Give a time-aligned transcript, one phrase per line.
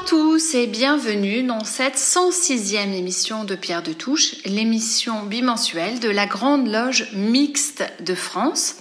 [0.00, 6.08] À tous et bienvenue dans cette 106e émission de Pierre de Touche, l'émission bimensuelle de
[6.08, 8.76] la Grande Loge Mixte de France.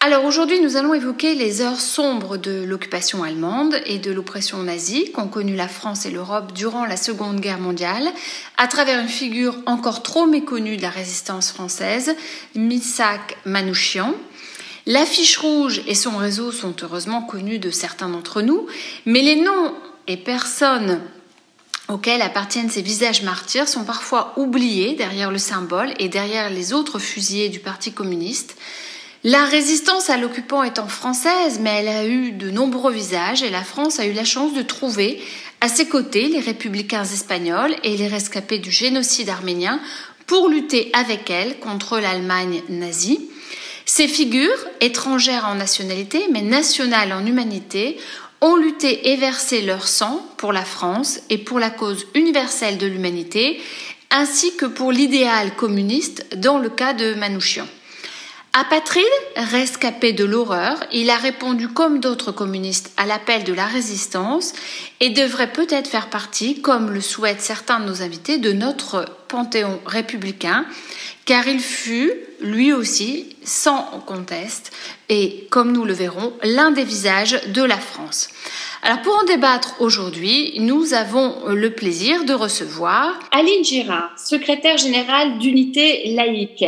[0.00, 5.10] Alors aujourd'hui, nous allons évoquer les heures sombres de l'occupation allemande et de l'oppression nazie
[5.12, 8.08] qu'ont connu la France et l'Europe durant la Seconde Guerre mondiale,
[8.58, 12.14] à travers une figure encore trop méconnue de la résistance française,
[12.54, 14.14] Misak Manouchian.
[14.86, 18.66] L'affiche rouge et son réseau sont heureusement connus de certains d'entre nous,
[19.06, 19.74] mais les noms
[20.10, 21.00] et personnes
[21.88, 26.98] auxquels appartiennent ces visages martyrs sont parfois oubliés derrière le symbole et derrière les autres
[26.98, 28.56] fusillés du Parti communiste.
[29.22, 33.62] La résistance à l'occupant étant française, mais elle a eu de nombreux visages et la
[33.62, 35.22] France a eu la chance de trouver
[35.60, 39.80] à ses côtés les républicains espagnols et les rescapés du génocide arménien
[40.26, 43.30] pour lutter avec elle contre l'Allemagne nazie.
[43.84, 47.98] Ces figures, étrangères en nationalité mais nationales en humanité,
[48.40, 52.86] ont lutté et versé leur sang pour la France et pour la cause universelle de
[52.86, 53.60] l'humanité,
[54.10, 57.66] ainsi que pour l'idéal communiste dans le cas de Manouchian.
[58.52, 59.04] Apatride,
[59.36, 64.54] rescapé de l'horreur, il a répondu comme d'autres communistes à l'appel de la résistance
[64.98, 69.80] et devrait peut-être faire partie, comme le souhaitent certains de nos invités, de notre panthéon
[69.86, 70.66] républicain,
[71.30, 74.72] car il fut, lui aussi, sans conteste,
[75.08, 78.30] et comme nous le verrons, l'un des visages de la France.
[78.82, 85.38] Alors pour en débattre aujourd'hui, nous avons le plaisir de recevoir Aline Girard, secrétaire générale
[85.38, 86.64] d'Unité laïque.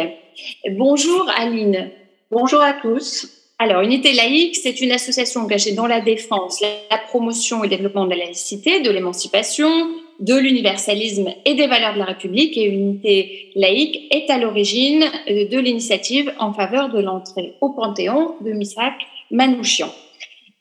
[0.71, 1.91] Bonjour Aline.
[2.31, 3.27] Bonjour à tous.
[3.59, 8.05] Alors, Unité laïque, c'est une association engagée dans la défense, la promotion et le développement
[8.05, 9.89] de la laïcité, de l'émancipation,
[10.22, 12.56] de l'universalisme et des valeurs de la République.
[12.56, 18.37] Et Unité laïque est à l'origine euh, de l'initiative en faveur de l'entrée au Panthéon
[18.41, 18.94] de Misak
[19.31, 19.91] Manouchian.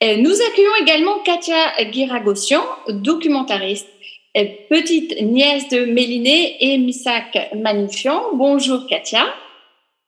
[0.04, 3.88] Euh, nous accueillons également Katia Guiragossian, documentariste,
[4.36, 8.22] euh, petite nièce de Méliné et Misak Manouchian.
[8.34, 9.26] Bonjour Katia.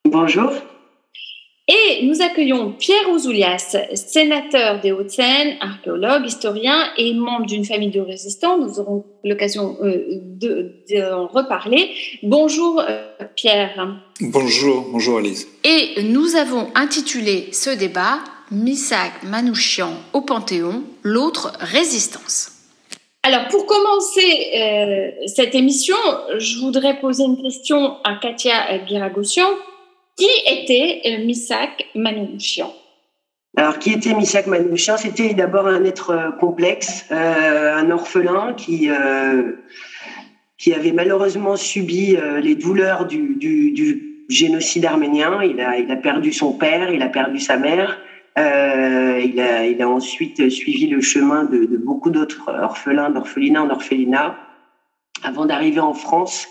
[0.06, 0.52] Bonjour.
[1.70, 8.02] Et nous accueillons Pierre Ouzoulias, sénateur des Hauts-de-Seine, archéologue, historien et membre d'une famille de
[8.02, 8.58] résistants.
[8.58, 11.92] Nous aurons l'occasion euh, d'en reparler.
[12.22, 13.08] Bonjour euh,
[13.38, 13.98] Pierre.
[14.20, 15.48] Bonjour, bonjour Alice.
[15.64, 18.20] Et nous avons intitulé ce débat
[18.52, 22.52] Misak Manouchian au Panthéon, l'autre résistance.
[23.26, 25.96] Alors, pour commencer euh, cette émission,
[26.38, 29.48] je voudrais poser une question à Katia Guiragossian.
[30.16, 32.72] Qui était euh, Misak Manouchian?
[33.58, 34.98] Alors, qui était Misak Manouchian?
[34.98, 38.90] C'était d'abord un être euh, complexe, euh, un orphelin qui,
[40.58, 45.44] qui avait malheureusement subi les douleurs du, génocide arménien.
[45.44, 48.00] Il a, il a perdu son père, il a perdu sa mère.
[48.38, 54.38] il, a, il a ensuite suivi le chemin de, beaucoup d'autres orphelins, d'orphelinat en orphelinat,
[55.24, 56.48] avant d'arriver en France,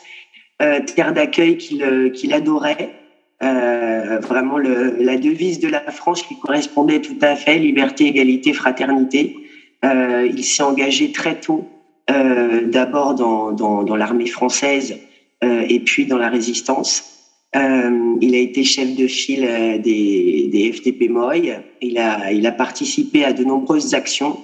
[0.59, 3.02] terre d'accueil qu'il qu'il adorait.
[3.43, 8.53] Euh, vraiment le, la devise de la France qui correspondait tout à fait, liberté, égalité,
[8.53, 9.37] fraternité.
[9.85, 11.65] Euh, il s'est engagé très tôt,
[12.11, 14.97] euh, d'abord dans, dans, dans l'armée française
[15.43, 17.09] euh, et puis dans la résistance.
[17.57, 21.53] Euh, il a été chef de file des, des FDP Moy.
[21.81, 24.39] Il a, il a participé à de nombreuses actions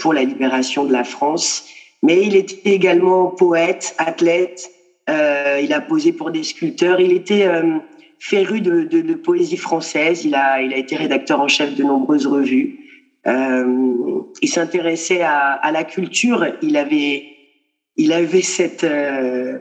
[0.00, 1.64] pour la libération de la France.
[2.02, 4.70] Mais il était également poète, athlète,
[5.60, 7.00] il a posé pour des sculpteurs.
[7.00, 7.78] Il était euh,
[8.18, 10.24] féru de, poésie française.
[10.24, 12.78] Il a, il a été rédacteur en chef de nombreuses revues.
[13.26, 16.46] Euh, il s'intéressait à, la culture.
[16.62, 17.24] Il avait,
[17.96, 19.58] il avait cette, euh,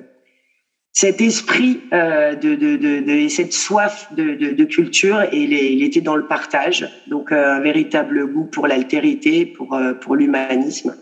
[0.91, 6.27] cet esprit euh, de, de, de, cette soif de, culture et il, était dans le
[6.27, 6.89] partage.
[7.07, 10.95] Donc un véritable goût pour l'altérité, pour, pour l'humanisme.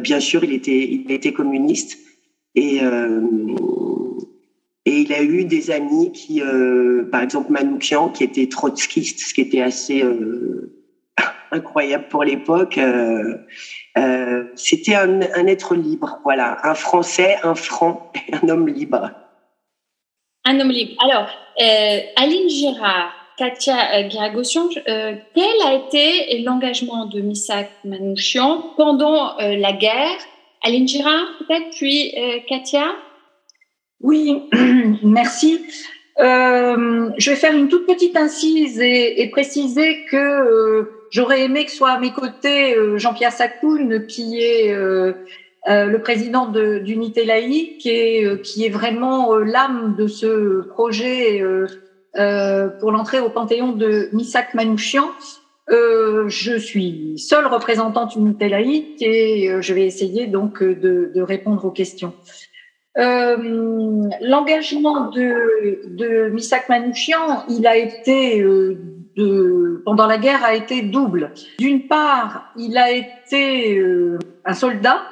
[0.00, 1.98] bien sûr, il était, il était communiste.
[2.54, 3.20] Et, euh,
[4.86, 9.34] et il a eu des amis qui, euh, par exemple Manoukian, qui était trotskiste, ce
[9.34, 10.72] qui était assez euh,
[11.50, 12.78] incroyable pour l'époque.
[12.78, 18.10] Euh, c'était un, être libre, voilà, un Français, un franc,
[18.42, 19.10] un homme libre.
[20.46, 20.94] Un homme libre.
[21.04, 21.28] Alors,
[22.16, 30.18] Aline Girard, Katia Guiragossian, euh, quel a été l'engagement de Misak Manouchian pendant la guerre?
[30.62, 32.14] Aline Girard, peut-être, puis
[32.48, 32.94] Katia?
[34.00, 34.48] Oui,
[35.02, 35.60] merci.
[36.18, 41.70] Euh, je vais faire une toute petite incise et, préciser que euh, j'aurais aimé que
[41.70, 48.64] soit à mes côtés euh, Jean-Pierre Sacoun, qui est le président d'Unité laïque et qui
[48.64, 51.42] est vraiment l'âme de ce projet
[52.80, 55.10] pour l'entrée au Panthéon de Misak Manouchian.
[55.68, 62.14] je suis seule représentante Unité laïque et je vais essayer donc de répondre aux questions.
[63.00, 63.36] Euh,
[64.20, 68.78] L'engagement de, de Misak Manouchian, il a été euh,
[69.16, 71.32] de, pendant la guerre a été double.
[71.58, 75.02] D'une part, il a été euh, un soldat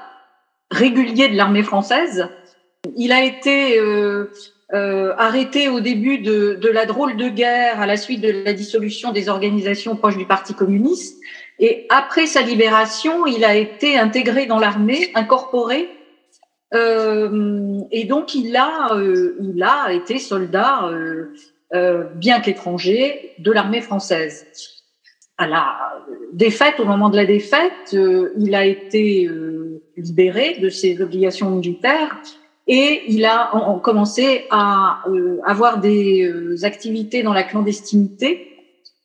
[0.70, 2.28] régulier de l'armée française.
[2.96, 4.30] Il a été euh,
[4.74, 8.52] euh, arrêté au début de, de, la drôle de guerre à la suite de la
[8.52, 11.18] dissolution des organisations proches du Parti communiste.
[11.58, 15.88] Et après sa libération, il a été intégré dans l'armée, incorporé
[16.74, 21.34] euh, et donc il a, euh, il a été soldat, euh,
[21.74, 24.46] euh bien qu'étranger, de l'armée française.
[25.38, 25.78] À la
[26.32, 29.30] défaite, au moment de la défaite, euh, il a été
[29.96, 32.20] libéré de ses obligations militaires
[32.66, 33.50] et il a
[33.82, 35.02] commencé à
[35.44, 38.48] avoir des activités dans la clandestinité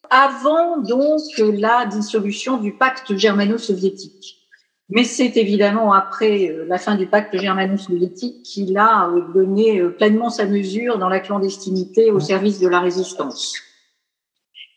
[0.10, 4.43] avant donc la dissolution du pacte germano-soviétique.
[4.90, 9.90] Mais c'est évidemment après euh, la fin du pacte germano-soviétique qu'il a euh, donné euh,
[9.90, 13.56] pleinement sa mesure dans la clandestinité au service de la résistance.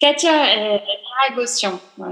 [0.00, 0.81] Katia.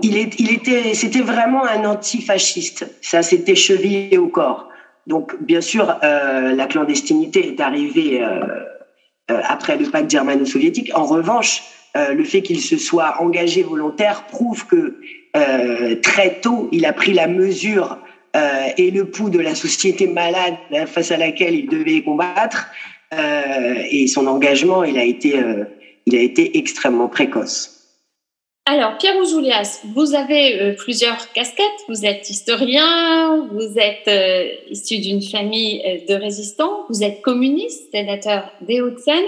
[0.03, 2.91] Il, est, il était, c'était vraiment un antifasciste.
[3.03, 4.69] Ça s'était chevillé au corps.
[5.07, 8.25] Donc, bien sûr, la clandestinité est arrivée
[9.29, 10.91] après le pacte germano-soviétique.
[10.95, 11.63] En revanche,
[11.95, 14.99] le fait qu'il se soit engagé volontaire prouve que
[15.37, 17.99] euh, très tôt, il a pris la mesure
[18.37, 20.55] euh, et le pouls de la société malade
[20.87, 22.67] face à laquelle il devait combattre.
[23.13, 25.41] Euh, et son engagement, il a été,
[26.07, 27.71] il a été extrêmement précoce.
[28.67, 31.67] Alors, Pierre Ouzoulias, vous avez plusieurs casquettes.
[31.87, 34.11] Vous êtes historien, vous êtes
[34.71, 39.27] issu d'une famille de résistants, vous êtes communiste, sénateur des Hauts-de-Seine.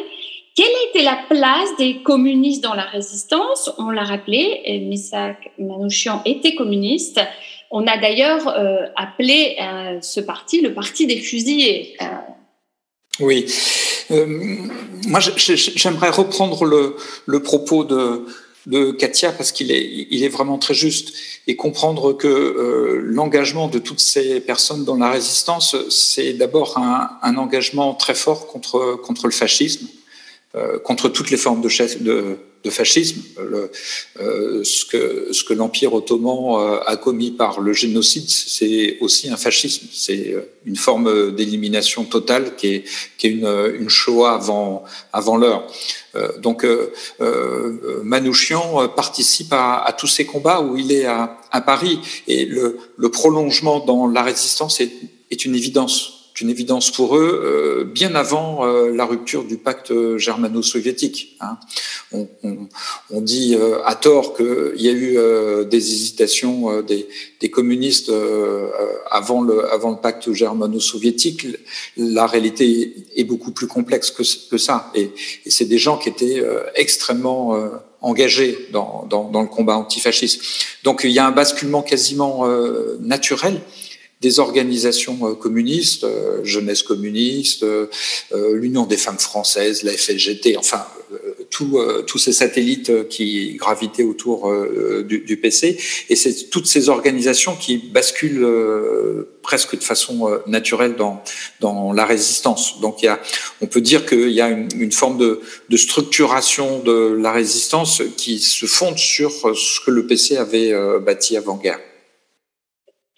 [0.57, 3.71] Quelle a été la place des communistes dans la résistance?
[3.77, 7.21] On l'a rappelé, Misak Manouchian était communiste.
[7.71, 11.95] On a d'ailleurs euh, appelé euh, ce parti le parti des fusillés.
[12.01, 12.07] Euh,
[13.21, 13.45] oui.
[15.07, 21.13] moi, j'aimerais reprendre le, propos de, Katia parce qu'il est, vraiment très juste
[21.47, 27.93] et comprendre que l'engagement de toutes ces personnes dans la résistance, c'est d'abord un, engagement
[27.93, 29.97] très fort contre, le fascisme euh,
[30.85, 31.69] contre toutes les formes de,
[32.71, 33.23] fascisme.
[34.19, 34.85] Euh, ce
[35.45, 39.87] que, l'Empire ottoman euh, a commis par le génocide, c'est aussi un fascisme.
[39.93, 42.83] C'est une forme d'élimination totale qui
[43.23, 44.41] est, une, Shoah
[45.13, 45.67] avant, l'heure.
[46.39, 46.91] donc euh,
[48.03, 52.79] Manouchian participe à, tous ces combats où il est à, Paris et le,
[53.11, 58.91] prolongement dans la résistance est une évidence une évidence pour eux euh, bien avant euh,
[58.91, 61.37] la rupture du pacte germano-soviétique.
[61.41, 61.59] Hein.
[62.13, 62.69] On, on,
[63.11, 65.17] on, dit euh, à tort qu'il y a eu
[65.67, 67.09] des hésitations des,
[67.41, 68.13] des communistes
[69.11, 71.47] avant, le, avant le pacte germano-soviétique.
[71.97, 74.91] La réalité est beaucoup plus complexe que, que ça.
[74.95, 75.11] Et,
[75.45, 76.43] et c'est des gens qui étaient
[76.75, 77.59] extrêmement
[78.01, 80.43] engagés dans, dans, dans, le combat antifasciste.
[80.85, 82.47] Donc il y a un basculement quasiment
[83.01, 83.61] naturel
[84.21, 87.87] des organisations euh, communistes, euh, Jeunesse communiste, euh,
[88.55, 90.87] l'Union des femmes françaises, la FLGT, enfin
[91.51, 94.53] tous ces satellites qui gravitaient autour
[95.05, 95.79] du, PC.
[96.11, 98.47] Et c'est toutes ces organisations qui basculent
[99.41, 101.23] presque de façon naturelle dans,
[101.61, 102.81] dans la résistance.
[102.81, 103.21] Donc y a,
[103.61, 108.03] on peut dire qu'il y a une, une forme de, de, structuration de la résistance
[108.17, 111.79] qui se fonde sur ce que le PC avait bâti avant-guerre.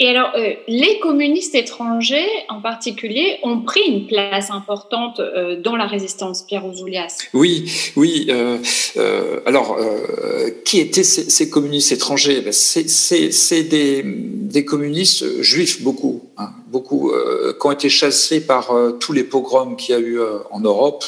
[0.01, 5.75] Et alors, euh, les communistes étrangers, en particulier, ont pris une place importante euh, dans
[5.75, 7.19] la résistance, Pierre Ouzoulias.
[7.35, 8.27] Oui, oui.
[8.29, 8.59] Euh,
[8.97, 12.43] euh alors, euh, qui étaient ces, ces communistes étrangers?
[12.43, 17.13] Ben, C'est des, des, communistes juifs, beaucoup, hein, beaucoup,
[17.61, 20.19] qui ont été chassés par tous les pogroms qu'il y a eu
[20.51, 21.05] en Europe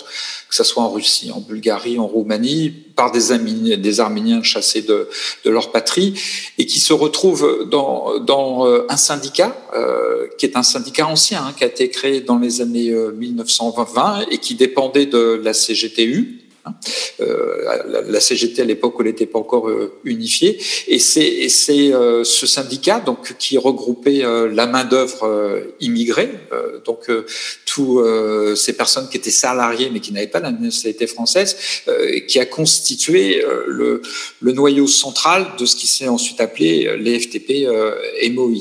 [0.50, 3.30] que ce soit en Russie, en Bulgarie, en Roumanie, par des,
[4.00, 5.08] Arméniens chassés de,
[5.44, 6.20] leur patrie,
[6.58, 11.44] et qui se retrouvent dans, dans euh, un syndicat, euh, qui est un syndicat ancien,
[11.46, 15.52] hein, qui a été créé dans les années 1920 euh, et qui dépendait de la
[15.52, 16.39] CGTU,
[17.20, 20.58] Euh, la, CGT à l'époque elle n'était pas encore euh, unifiée
[20.88, 24.22] et c'est euh, ce syndicat donc qui regroupait
[24.52, 26.30] la main d'œuvre immigrée
[26.84, 27.10] donc
[27.66, 28.02] tous
[28.56, 31.56] ces personnes qui étaient salariées mais qui n'avaient pas la nationalité française,
[32.28, 34.02] qui a constitué le,
[34.40, 37.66] le, noyau central de ce qui s'est ensuite appelé les FTP
[38.30, 38.58] MOI.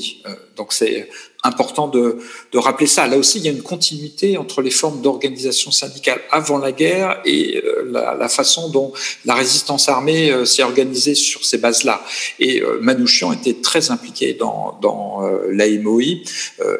[0.56, 1.08] donc c'est
[1.42, 2.18] important de,
[2.52, 3.06] de, rappeler ça.
[3.06, 7.20] Là aussi, il y a une continuité entre les formes d'organisation syndicale avant la guerre
[7.24, 8.92] et euh, la, la, façon dont
[9.24, 12.02] la résistance armée euh, s'est organisée sur ces bases-là.
[12.38, 15.20] Et euh, Manouchian était très impliqué dans, dans
[15.50, 16.22] l'AMOI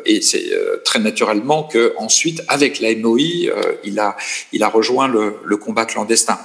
[0.06, 0.50] et c'est
[0.84, 3.50] très naturellement que ensuite, avec l'AMOI,
[3.84, 4.16] il a,
[4.52, 6.38] il a rejoint le, le combat clandestin.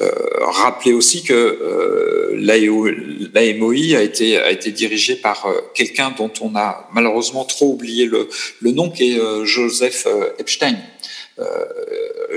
[0.00, 0.10] Euh,
[0.40, 2.36] rappelez aussi que euh,
[3.34, 8.06] l'AMOI a été, a été dirigée par euh, quelqu'un dont on a malheureusement trop oublié
[8.06, 8.28] le,
[8.60, 10.06] le nom, qui est euh, Joseph
[10.38, 10.76] Epstein.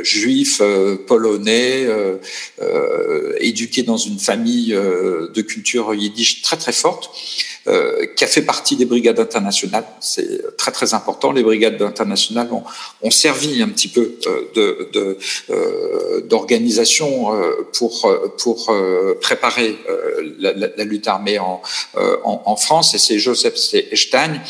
[0.01, 0.59] Juif
[1.05, 1.85] polonais,
[3.39, 7.11] éduqué dans une famille de culture yiddish très très forte,
[7.67, 9.83] euh, qui a fait partie des brigades internationales.
[9.99, 11.33] C'est très très important.
[11.33, 12.63] Les brigades internationales ont,
[13.01, 14.17] ont servi un petit peu
[14.55, 18.73] euh, de, d'organisation euh, pour pour
[19.19, 19.77] préparer
[20.39, 21.61] la, la, lutte armée en,
[21.95, 22.93] en, en France.
[22.95, 24.41] Et c'est Joseph Stein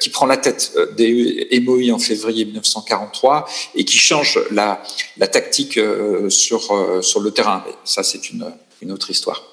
[0.00, 4.80] qui prend la tête des MOI en février 1943 et qui change la,
[5.16, 5.80] la tactique
[6.28, 7.64] sur sur le terrain.
[7.66, 9.49] Mais ça, c'est une une autre histoire.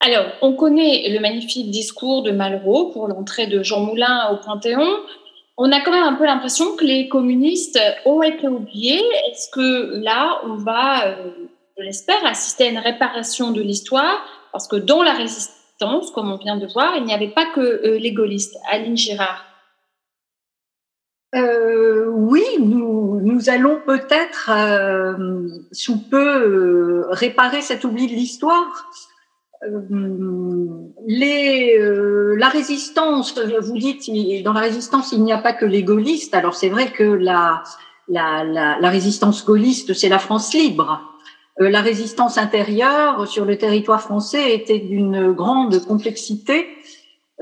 [0.00, 4.96] Alors, on connaît le magnifique discours de Malraux pour l'entrée de Jean Moulin au Panthéon.
[5.58, 9.02] On a quand même un peu l'impression que les communistes ont été oubliés.
[9.30, 11.30] Est-ce que là, on va, euh,
[11.76, 14.24] je l'espère, assister à une réparation de l'histoire?
[14.52, 17.60] Parce que dans la résistance, comme on vient de voir, il n'y avait pas que
[17.60, 18.56] euh, les gaullistes.
[18.70, 19.44] Aline Girard.
[21.34, 28.88] Euh, oui, nous, nous allons peut-être euh, sous peu réparer cet oubli de l'histoire.
[29.62, 29.78] Euh,
[31.10, 34.10] euh, la résistance, vous dites,
[34.42, 36.34] dans la résistance, il n'y a pas que les gaullistes.
[36.34, 37.62] Alors c'est vrai que la,
[38.08, 41.02] la, la, la résistance gaulliste, c'est la France libre.
[41.60, 46.66] Euh, la résistance intérieure sur le territoire français était d'une grande complexité.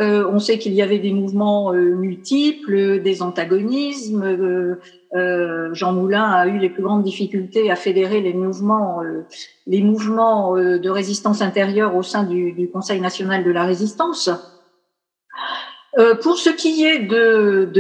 [0.01, 4.77] On sait qu'il y avait des mouvements multiples, des antagonismes,
[5.15, 9.25] euh, Jean Moulin a eu les plus grandes difficultés à fédérer les mouvements, euh,
[9.67, 14.31] les mouvements euh, de résistance intérieure au sein du, Conseil national de la résistance.
[16.23, 17.73] pour ce qui est de,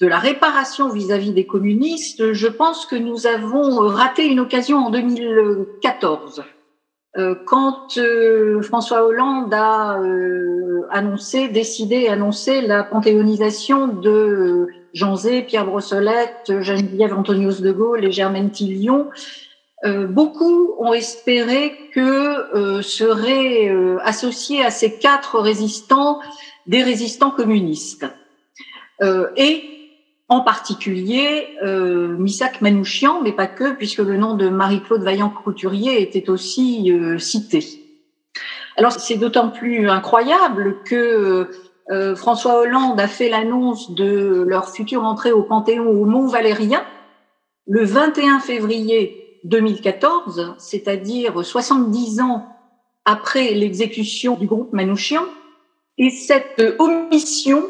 [0.00, 4.90] la réparation vis-à-vis -vis des communistes, je pense que nous avons raté une occasion en
[4.90, 6.44] 2014
[7.46, 15.66] quand euh, François Hollande a euh, annoncé, décidé, annoncé la panthéonisation de Jean Zé, Pierre
[15.66, 19.10] Brossolette, Geneviève Antonius de Gaulle et Germaine Tillion,
[19.84, 26.18] euh, beaucoup ont espéré que seraient associés à ces quatre résistants
[26.66, 28.06] des résistants communistes.
[29.36, 29.73] et
[30.34, 32.18] en particulier euh,
[32.60, 37.64] Manouchian, mais pas que, puisque le nom de Marie-Claude Vaillant-Couturier était aussi euh, cité.
[38.76, 41.48] Alors c'est d'autant plus incroyable que
[41.90, 46.82] euh, François Hollande a fait l'annonce de leur future entrée au Panthéon au Mont Valérien
[47.68, 52.48] le 21 février 2014, c'est-à-dire 70 ans
[53.04, 55.22] après l'exécution du groupe Manouchian.
[55.96, 57.62] Et cette omission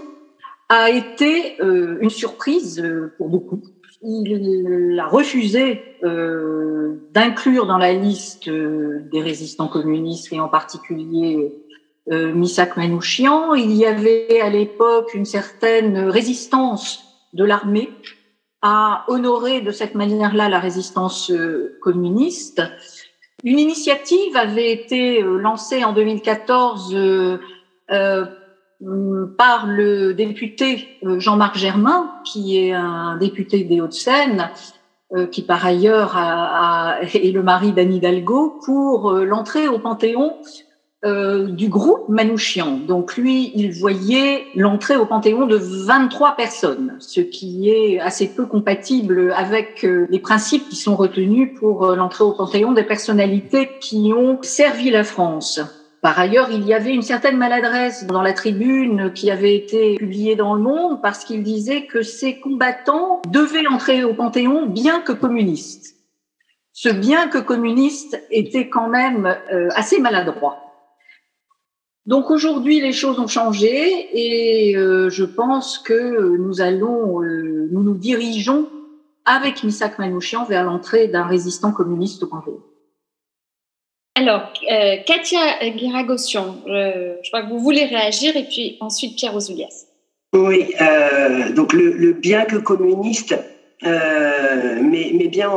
[0.75, 3.63] a été euh, une surprise euh, pour beaucoup.
[4.03, 11.55] Il a refusé euh, d'inclure dans la liste des résistants communistes et en particulier
[12.11, 13.55] Misak Manouchian.
[13.55, 17.03] Il y avait à l'époque une certaine résistance
[17.33, 17.89] de l'armée
[18.61, 21.33] à honorer de cette manière-là la résistance
[21.81, 22.61] communiste.
[23.43, 26.95] Une initiative avait été lancée en 2014
[27.91, 28.25] euh,
[29.39, 34.51] par le député euh, Jean-Marc Germain, qui est un député des Hauts-de-Seine,
[35.15, 40.37] euh, qui par ailleurs est le mari d'Anne Hidalgo, pour euh, l'entrée au Panthéon
[41.07, 42.79] du groupe Manouchian.
[42.89, 48.47] Donc lui, il voyait l'entrée au Panthéon de 23 personnes, ce qui est assez peu
[48.47, 54.39] compatible avec les principes qui sont retenus pour l'entrée au Panthéon des personnalités qui ont
[54.41, 55.61] servi la France.
[56.05, 60.37] Par ailleurs, il y avait une certaine maladresse dans la tribune qui avait été publiée
[60.37, 65.13] dans le monde parce qu'il disait que ces combattants devaient entrer au Panthéon bien que
[65.13, 65.97] communistes.
[66.75, 70.59] Ce bien que communiste était quand même euh, assez maladroit.
[72.05, 77.83] Donc aujourd'hui, les choses ont changé et euh, je pense que nous allons, euh, nous
[77.83, 78.69] nous dirigeons
[79.25, 82.61] avec Misak Manouchian vers l'entrée d'un résistant communiste au Panthéon.
[84.17, 89.35] Alors, euh, Katia Guiragossian, je, je, crois que vous voulez réagir et puis ensuite Pierre
[89.35, 89.87] Ouzoulias.
[90.33, 90.75] Oui,
[91.55, 93.37] donc le, bien que communiste,
[93.83, 95.51] mais, mais bien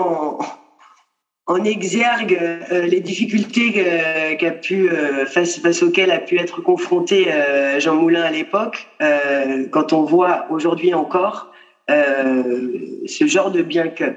[1.48, 2.38] en, exergue
[2.72, 3.72] euh, les difficultés
[4.38, 8.88] qu'a pu euh, face, face auxquelles a pu être confronté euh, Jean Moulin à l'époque.
[9.72, 11.52] quand on voit aujourd'hui encore
[11.90, 14.14] ce genre de bien que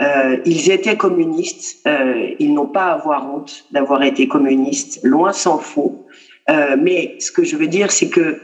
[0.00, 1.86] ils étaient communistes,
[2.38, 6.06] ils n'ont pas à avoir honte d'avoir été communistes, loin s'en faut.
[6.48, 8.40] mais ce que je veux dire, c'est que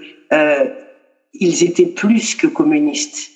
[1.32, 3.30] ils étaient plus que communistes.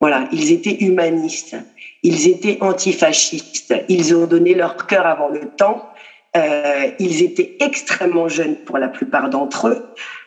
[0.00, 1.56] Voilà, ils étaient humanistes.
[2.02, 3.74] Ils étaient antifascistes.
[3.88, 5.86] Ils ont donné leur cœur avant le temps.
[6.36, 9.86] Euh, ils étaient extrêmement jeunes pour la plupart d'entre eux.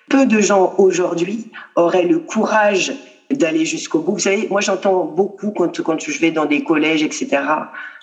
[0.10, 2.94] Peu de gens aujourd'hui auraient le courage
[3.32, 4.14] d'aller jusqu'au bout.
[4.14, 7.28] Vous savez, moi j'entends beaucoup quand, je vais dans des collèges, etc.,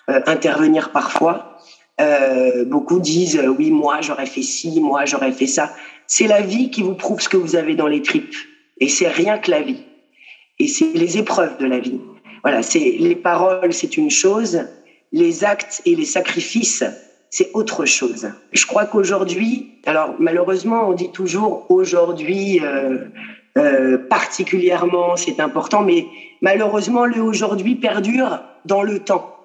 [0.09, 1.59] euh, intervenir parfois.
[2.01, 5.75] Euh, beaucoup disent euh, oui, moi j'aurais fait ci, moi j'aurais fait ça.
[6.07, 8.35] C'est la vie qui vous prouve ce que vous avez dans les tripes.
[8.79, 9.83] Et c'est rien que la vie.
[10.59, 12.01] Et c'est les épreuves de la vie.
[12.43, 14.67] Voilà, c'est les paroles, c'est une chose,
[15.13, 16.85] les actes et les sacrifices,
[17.29, 18.31] c'est autre chose.
[18.53, 22.61] Je crois qu'aujourd'hui, alors malheureusement, on dit toujours aujourd'hui
[23.59, 26.07] euh, particulièrement, c'est important, mais
[26.41, 29.37] malheureusement, le aujourd'hui perdure dans le temps.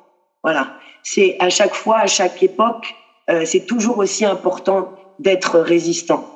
[0.43, 2.95] Voilà, c'est à chaque fois, à chaque époque,
[3.29, 6.31] euh, c'est toujours aussi important d'être résistant.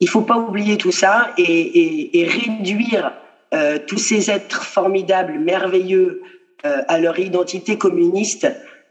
[0.00, 3.12] Il faut pas oublier tout ça et, et, et réduire
[3.52, 6.22] euh, tous ces êtres formidables, merveilleux,
[6.64, 8.46] euh, à leur identité communiste,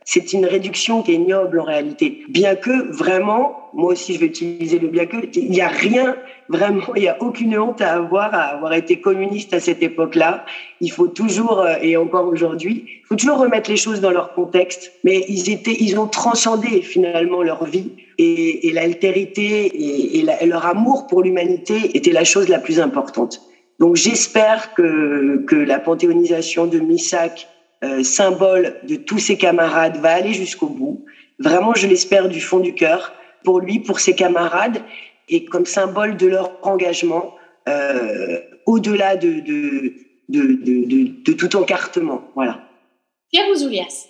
[0.06, 2.24] c'est une réduction qui est ignoble en réalité.
[2.30, 6.16] Bien que vraiment, moi aussi je vais utiliser le bien que, il n'y a rien,
[6.48, 10.46] vraiment, il n'y a aucune honte à avoir, à avoir été communiste à cette époque-là.
[10.82, 14.34] Il faut toujours, euh, et encore aujourd'hui, il faut toujours remettre les choses dans leur
[14.34, 14.92] contexte.
[15.04, 19.72] Mais ils étaient, ils ont transcendé finalement leur vie et, l'altérité
[20.20, 23.42] et, leur amour pour l'humanité était la chose la plus importante.
[23.80, 27.48] Donc j'espère que, que la panthéonisation de Missak,
[27.84, 31.06] euh, symbole de tous ses camarades, va aller jusqu'au bout.
[31.40, 33.14] Vraiment, je l'espère du fond du cœur,
[33.44, 34.82] pour lui, pour ses camarades,
[35.30, 37.36] et comme symbole de leur engagement
[37.68, 39.94] euh, au-delà de, de,
[40.28, 42.28] de, de, tout encartement.
[42.36, 42.68] Voilà.
[43.32, 44.08] Pierre Ouzoulias.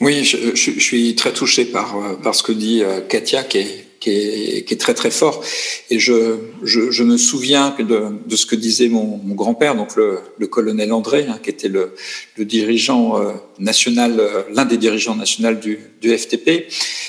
[0.00, 3.85] Oui, je, je, suis très touché par, euh, par ce que dit Katia, qui est
[4.06, 5.42] qui est, qui est, très très fort.
[5.90, 9.96] Et je, je, je me souviens de, de, ce que disait mon, mon grand-père, donc
[9.96, 11.92] le, le, colonel André, hein, qui était le,
[12.36, 16.68] le dirigeant euh, national, euh, l'un des dirigeants nationaux du, du, FTP,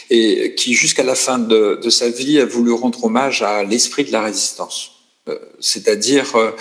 [0.10, 4.04] et qui jusqu'à la fin de, de sa vie a voulu rendre hommage à l'esprit
[4.04, 4.97] de la résistance.
[5.28, 6.52] Euh, c'est-à-dire euh,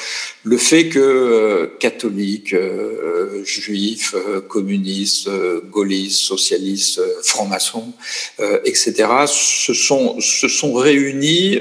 [0.45, 2.55] le fait que euh, catholiques,
[3.45, 4.15] juifs,
[4.49, 5.29] communistes,
[5.71, 7.93] gaullistes, socialistes, francs-maçons,
[8.65, 11.59] etc., se sont, se sont réunis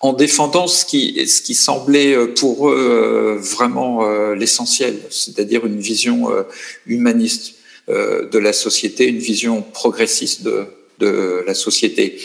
[0.00, 6.28] en défendant ce qui, ce qui semblait pour eux vraiment l'essentiel, c'est-à-dire une vision
[6.86, 7.54] humaniste
[7.88, 10.66] de la société, une vision progressiste de,
[10.98, 12.18] de la société.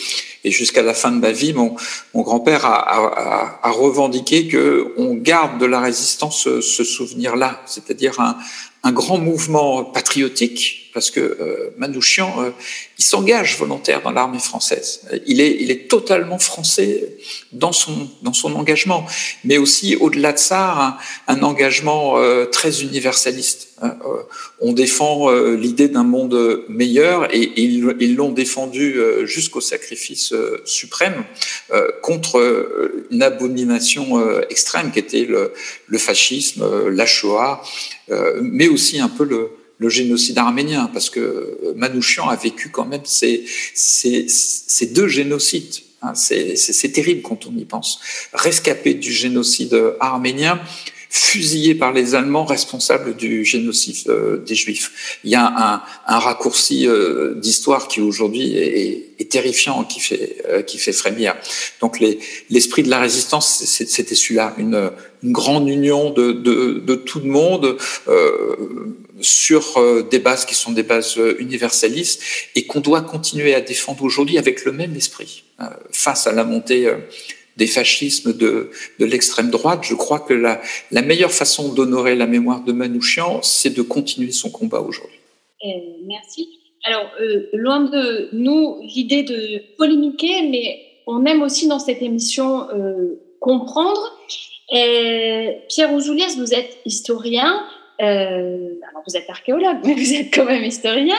[0.44, 1.76] Et jusqu'à la fin de ma vie, mon,
[2.16, 8.38] grand-père a, revendiqué que on garde de la résistance ce, ce souvenir-là, c'est-à-dire un,
[8.84, 12.52] un, grand mouvement patriotique, parce que euh, Manouchian, euh,
[12.98, 15.02] il s'engage volontaire dans l'armée française.
[15.26, 17.16] Il est, il est totalement français
[17.52, 19.06] dans son, dans son engagement,
[19.44, 23.70] mais aussi au-delà de ça, un, engagement euh, très universaliste.
[23.82, 24.24] Hein, euh,
[24.60, 30.34] on défend euh, l'idée d'un monde meilleur et, ils l'ont défendu euh, jusqu'au sacrifice
[30.66, 31.24] suprême
[32.02, 35.54] contre une abomination extrême qui était le,
[35.88, 37.62] le fascisme, la Shoah,
[38.42, 43.06] mais aussi un peu le, le génocide arménien, parce que Manouchian a vécu quand même
[43.06, 45.84] ces, ces, ces deux génocides.
[46.02, 48.00] Hein, c'est terrible quand on y pense.
[48.34, 50.62] Rescapé du génocide arménien,
[51.10, 55.18] fusillé par les Allemands responsables du génocide euh, des Juifs.
[55.24, 60.78] Il y a un, raccourci euh, d'histoire qui aujourd'hui est, terrifiant, qui fait, euh, qui
[60.78, 61.36] fait frémir.
[61.82, 62.00] Donc
[62.50, 64.92] l'esprit de la résistance, c'était celui-là, une,
[65.24, 67.78] grande union de, tout le monde
[69.20, 72.22] sur des bases qui sont des bases universalistes
[72.56, 75.44] et qu'on doit continuer à défendre aujourd'hui avec le même esprit
[75.92, 76.90] face à la montée
[77.60, 79.82] des fascismes de, l'extrême droite.
[79.84, 80.62] Je crois que la,
[81.04, 85.20] meilleure façon d'honorer la mémoire de Manouchian, c'est de continuer son combat aujourd'hui.
[85.66, 85.70] Euh,
[86.08, 86.50] merci.
[86.86, 92.70] Alors, euh, loin de nous l'idée de polémiquer, mais on aime aussi dans cette émission
[92.70, 94.18] euh, comprendre.
[94.72, 97.64] Et Pierre Ouzoulias, vous êtes historien,
[98.02, 101.18] euh, alors vous êtes archéologue, mais vous êtes quand même historien.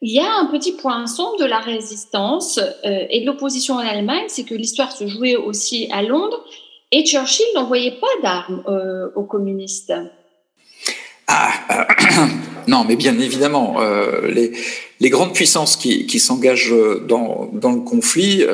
[0.00, 3.78] Il y a un petit point sombre de la résistance euh, et de l'opposition en
[3.78, 6.44] Allemagne, c'est que l'histoire se jouait aussi à Londres
[6.92, 8.62] Et Churchill n'envoyait pas d'armes
[9.14, 9.92] aux communistes.
[11.26, 11.86] Ah,
[12.68, 13.76] non, mais bien évidemment,
[14.26, 16.74] les, grandes puissances qui, s'engagent
[17.06, 18.44] dans, le conflit,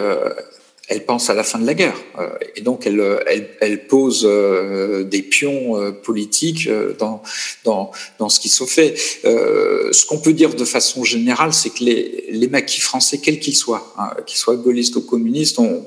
[0.88, 4.26] elle pense à la fin de la guerre euh, et donc elle, elle, elle pose
[4.28, 6.68] euh, des pions euh, politiques
[6.98, 7.22] dans,
[7.64, 8.94] dans, dans ce qui se fait.
[9.24, 13.56] ce qu'on peut dire de façon générale, c'est que les, les maquis français, quels qu'ils
[13.56, 15.84] soient, hein, qu'ils soient gaullistes ou communistes, ont,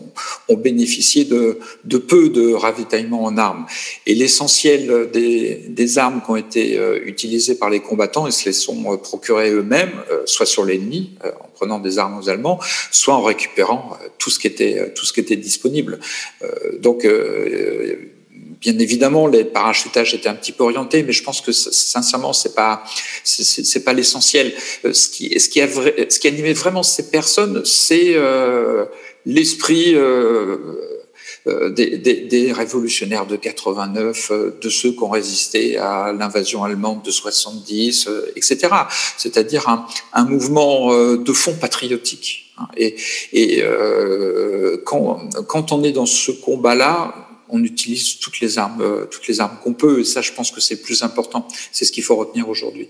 [0.49, 3.65] ont bénéficié de, de, peu de ravitaillement en armes.
[4.05, 8.53] Et l'essentiel des, des, armes qui ont été utilisées par les combattants, ils se les
[8.53, 9.91] sont procurées eux-mêmes,
[10.25, 12.59] soit sur l'ennemi, en prenant des armes aux Allemands,
[12.91, 15.99] soit en récupérant tout ce qui était tout ce qui était disponible.
[16.43, 17.95] Euh, donc euh,
[18.61, 22.55] bien évidemment, les parachutages étaient un petit peu orientés, mais je pense que sincèrement, c'est
[22.55, 22.83] pas,
[23.23, 24.53] c'est pas l'essentiel.
[24.85, 28.15] Euh, ce qui, ce qui a, ce qui animait vraiment ces personnes, c'est
[29.25, 29.95] l'esprit.
[31.75, 34.31] Des, des, révolutionnaires de 89,
[34.61, 38.69] de ceux qui ont résisté à l'invasion allemande de 70, etc.
[39.17, 39.67] C'est-à-dire
[40.13, 42.47] un, mouvement de fond patriotique.
[42.75, 42.95] Et,
[43.33, 47.13] et euh, quand, on est dans ce combat-là,
[47.49, 49.99] on utilise toutes les armes, euh, toutes les armes qu'on peut.
[49.99, 51.47] Et ça, je pense que c'est plus important.
[51.71, 52.89] C'est ce qu'il faut retenir aujourd'hui.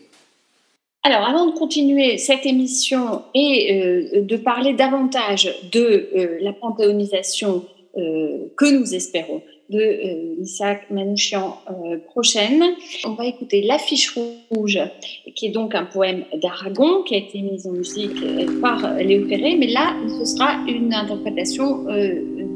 [1.03, 7.63] Alors, avant de continuer cette émission et euh, de parler davantage de euh, la panthéonisation
[7.63, 12.63] euh, que nous espérons de euh, Isaac Manouchian euh, prochaine.
[13.05, 14.15] On va écouter L'affiche
[14.49, 14.79] rouge,
[15.35, 19.27] qui est donc un poème d'Aragon, qui a été mis en musique euh, par Léo
[19.27, 21.85] Ferré, mais là, ce sera une interprétation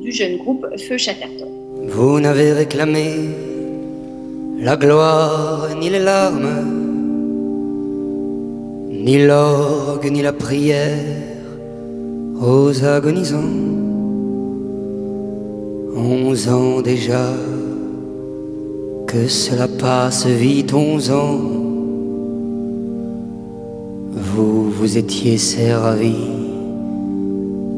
[0.01, 1.49] du jeune groupe Feu Chatterton.
[1.87, 3.05] Vous n'avez réclamé
[4.59, 6.65] la gloire ni les larmes,
[8.89, 10.99] ni l'orgue ni la prière
[12.41, 13.80] aux agonisants
[15.95, 17.33] Onze ans déjà,
[19.07, 21.41] que cela passe vite, onze ans.
[24.13, 26.15] Vous vous étiez servi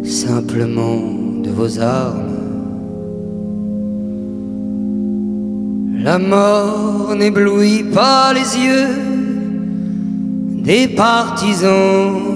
[0.04, 1.02] simplement
[1.44, 2.34] de vos armes.
[6.04, 9.14] La mort n'éblouit pas les yeux
[10.64, 12.33] des partisans.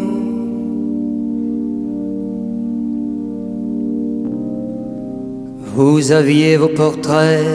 [5.77, 7.45] Vous aviez vos portraits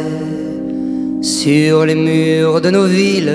[1.21, 3.33] sur les murs de nos villes,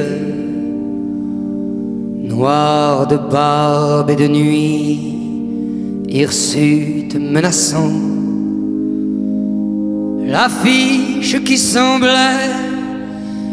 [2.23, 5.13] noirs de barbe et de nuit,
[6.07, 7.91] hirsutes menaçants.
[10.25, 12.47] L'affiche qui semblait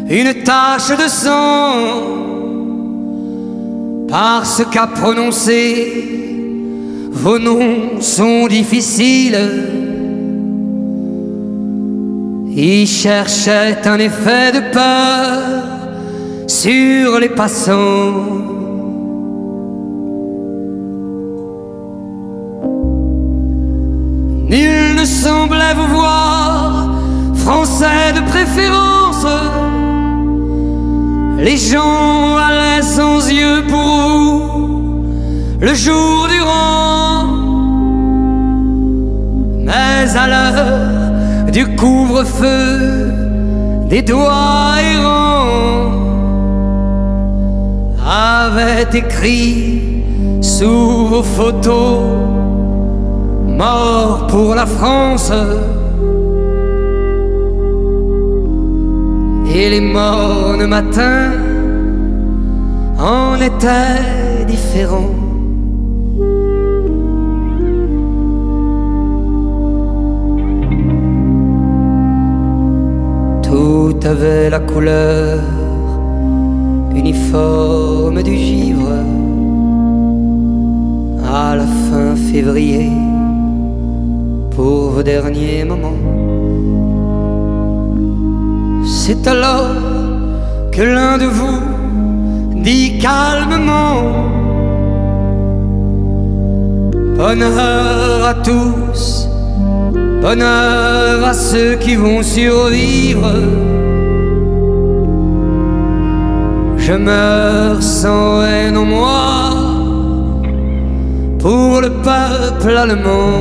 [0.09, 1.73] une tache de sang,
[4.07, 6.05] parce qu'à prononcer
[7.11, 9.84] vos noms sont difficiles
[12.57, 15.41] il cherchait un effet de peur
[16.47, 18.13] sur les passants.
[24.47, 26.93] Nul ne semblait vous voir,
[27.35, 29.25] français de préférence.
[31.39, 35.05] Les gens allaient sans yeux pour vous
[35.59, 37.27] le jour durant.
[39.65, 41.04] Mais à l'heure
[41.55, 43.13] du couvre-feu,
[43.87, 45.89] des doigts errants,
[48.05, 50.03] avait écrit
[50.41, 52.01] sous vos photos,
[53.47, 55.31] mort pour la France.
[59.55, 61.31] Et les morts matin
[62.99, 65.24] en étaient différents.
[73.55, 75.39] Tout avait la couleur
[76.93, 78.91] uniforme du givre
[81.23, 82.91] à la fin février
[84.53, 86.03] pour vos derniers moments.
[88.85, 89.77] C'est alors
[90.73, 91.61] que l'un de vous
[92.61, 94.01] dit calmement
[97.17, 99.29] Bonheur à tous
[100.27, 103.31] Bonheur à ceux qui vont survivre.
[106.77, 109.51] Je meurs sans haine en moi
[111.37, 113.37] pour le peuple allemand.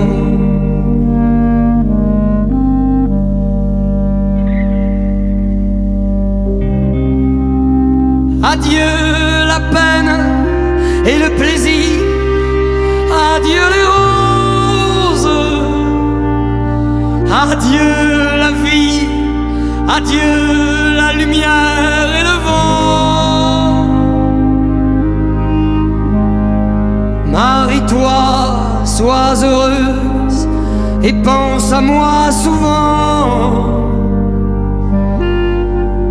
[8.42, 8.92] Adieu
[9.52, 10.16] la peine
[11.06, 11.98] et le plaisir,
[13.32, 14.03] adieu les
[17.36, 19.08] Adieu la vie
[19.88, 23.86] Adieu la lumière et le vent.
[27.32, 30.48] Marie-toi, sois heureuse
[31.02, 33.80] et pense à moi souvent.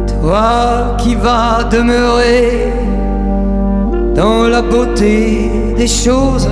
[0.08, 2.74] Toi qui vas demeurer
[4.14, 6.50] dans la beauté des choses.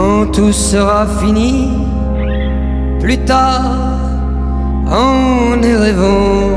[0.00, 1.72] Quand tout sera fini,
[3.00, 3.98] plus tard,
[4.86, 6.56] en y rêvant.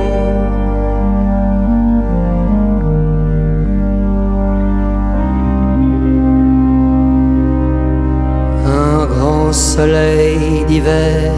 [8.66, 11.34] Un grand soleil d'hiver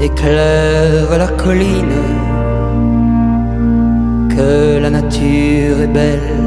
[0.00, 2.00] éclaire la colline,
[4.36, 6.38] que la nature est belle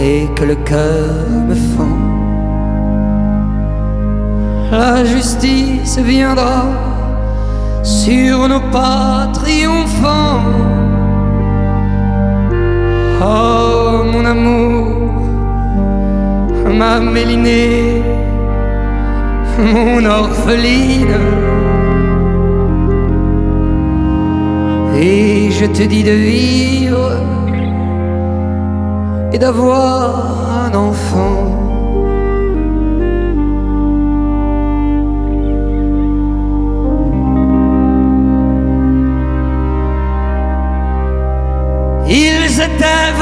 [0.00, 1.14] et que le cœur
[1.48, 2.07] me fend.
[4.70, 6.64] La justice viendra
[7.82, 10.44] sur nos pas triomphants.
[13.22, 15.22] Oh mon amour,
[16.66, 18.02] ma mélinée,
[19.58, 21.16] mon orpheline.
[25.00, 27.12] Et je te dis de vivre
[29.32, 31.57] et d'avoir un enfant.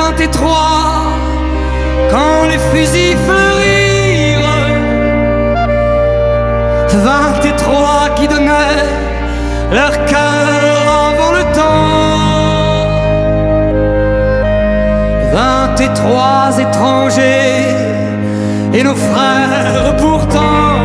[0.07, 1.03] Vingt et trois
[2.11, 4.41] quand les fusils fleurirent.
[7.07, 8.85] Vingt et trois qui donnaient
[9.73, 10.79] leur cœur
[11.11, 12.87] avant le temps.
[15.35, 17.75] Vingt et trois étrangers
[18.75, 20.81] et nos frères pourtant.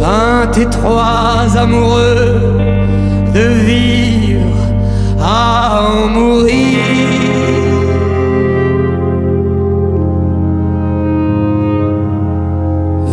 [0.00, 2.40] Vingt et trois amoureux
[3.34, 4.11] de vivre
[5.42, 6.78] en mourir.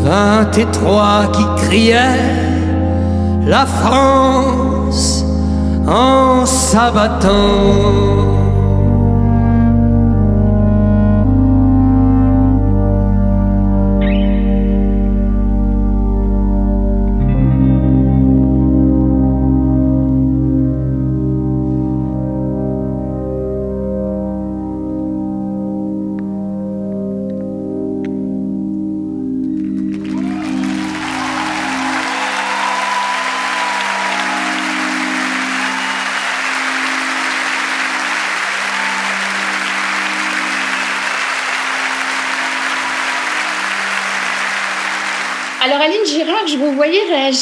[0.03, 2.19] Vingt et trois qui criaient
[3.45, 5.25] la France
[5.87, 8.18] en s'abattant.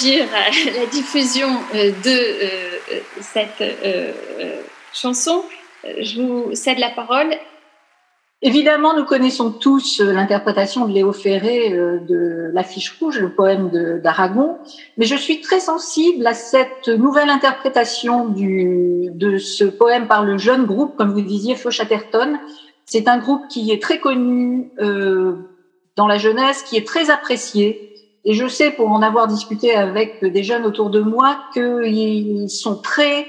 [0.06, 4.12] La diffusion euh, de euh, cette euh,
[4.94, 5.44] chanson.
[6.00, 7.30] Je vous cède la parole.
[8.44, 13.72] Évidemment, nous connaissons tous l'interprétation de Léo Ferré de L'affiche rouge, le poème
[14.04, 14.58] d'Aragon,
[14.98, 20.66] mais je suis très sensible à cette nouvelle interprétation de ce poème par le jeune
[20.66, 22.38] groupe, comme vous disiez, Fauchatterton.
[22.86, 24.70] C'est un groupe qui est très connu
[25.96, 27.97] dans la jeunesse, qui est très apprécié,
[28.28, 32.76] et je sais, pour en avoir discuté avec des jeunes autour de moi, qu'ils sont
[32.76, 33.26] très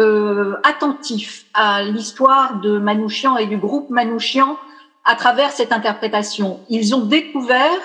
[0.00, 4.56] euh, attentifs à l'histoire de Manouchian et du groupe Manouchian
[5.04, 6.58] à travers cette interprétation.
[6.68, 7.78] Ils ont découvert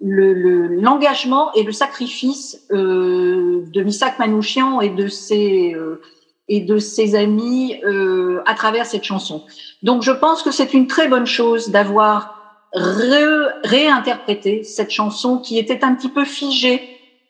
[0.00, 6.00] l'engagement le, et le sacrifice euh, de Misak Manouchian et de ses euh,
[6.48, 9.44] et de ses amis euh, à travers cette chanson.
[9.82, 12.39] Donc, je pense que c'est une très bonne chose d'avoir
[12.72, 16.80] réinterpréter cette chanson qui était un petit peu figée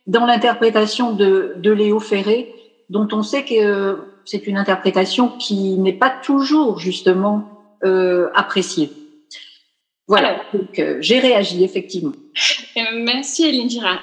[0.06, 2.54] dans l'interprétation de, de, Léo Ferré,
[2.88, 7.48] dont on sait que c'est une interprétation qui n'est pas toujours justement
[7.84, 8.90] euh, appréciée.
[10.06, 12.12] Voilà, donc euh, j'ai réagi effectivement.
[12.94, 14.02] Merci Eline Girard.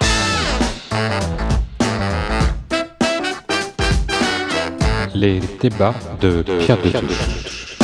[5.13, 7.76] Les débats de Pierre Touche.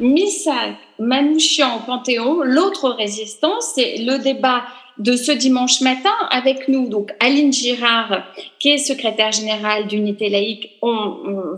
[0.00, 4.64] Missak, Manouchian, Panthéon, l'autre résistance, c'est le débat
[4.98, 8.24] de ce dimanche matin avec nous, donc Aline Girard,
[8.58, 10.70] qui est secrétaire générale d'Unité laïque.
[10.80, 11.16] On,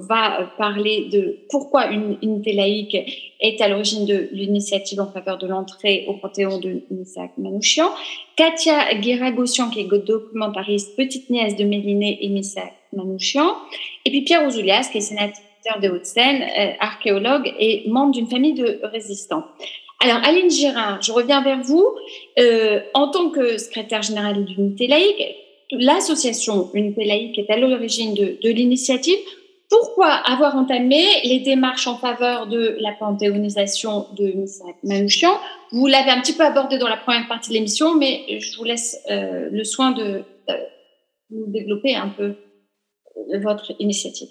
[0.09, 2.97] va parler de pourquoi une unité laïque
[3.41, 7.91] est à l'origine de l'initiative en faveur de l'entrée au Panthéon de Missak Manouchian.
[8.37, 13.55] Katia Guéragossian, qui est documentariste, petite nièce de Méliné et Missak Manouchian.
[14.05, 16.45] Et puis Pierre Ouzoulias, qui est sénateur sénateur de Haute-Seine,
[16.81, 19.45] archéologue et membre d'une famille de résistants.
[20.01, 21.87] Alors, Aline Girard, je reviens vers vous.
[22.95, 25.23] en tant que secrétaire générale d'Unité laïque,
[25.73, 29.19] l'association Unité laïque est à l'origine de, de l'initiative.
[29.71, 34.33] Pourquoi avoir entamé les démarches en faveur de la panthéonisation de
[34.83, 35.39] Manouchian
[35.73, 38.65] Vous l'avez un petit peu abordé dans la première partie de l'émission, mais je vous
[38.65, 40.23] laisse euh, le soin de,
[41.31, 42.35] développer un peu
[43.35, 44.29] euh, votre initiative.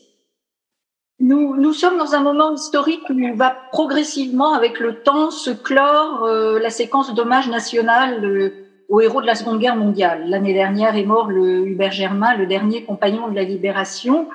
[1.20, 6.24] Nous, nous, sommes dans un moment historique où va progressivement, avec le temps, se clore
[6.24, 8.52] euh, la séquence d'hommage national
[8.88, 10.30] aux héros de la Seconde Guerre mondiale.
[10.30, 14.28] L'année dernière est mort le Hubert Germain, le dernier compagnon de la Libération.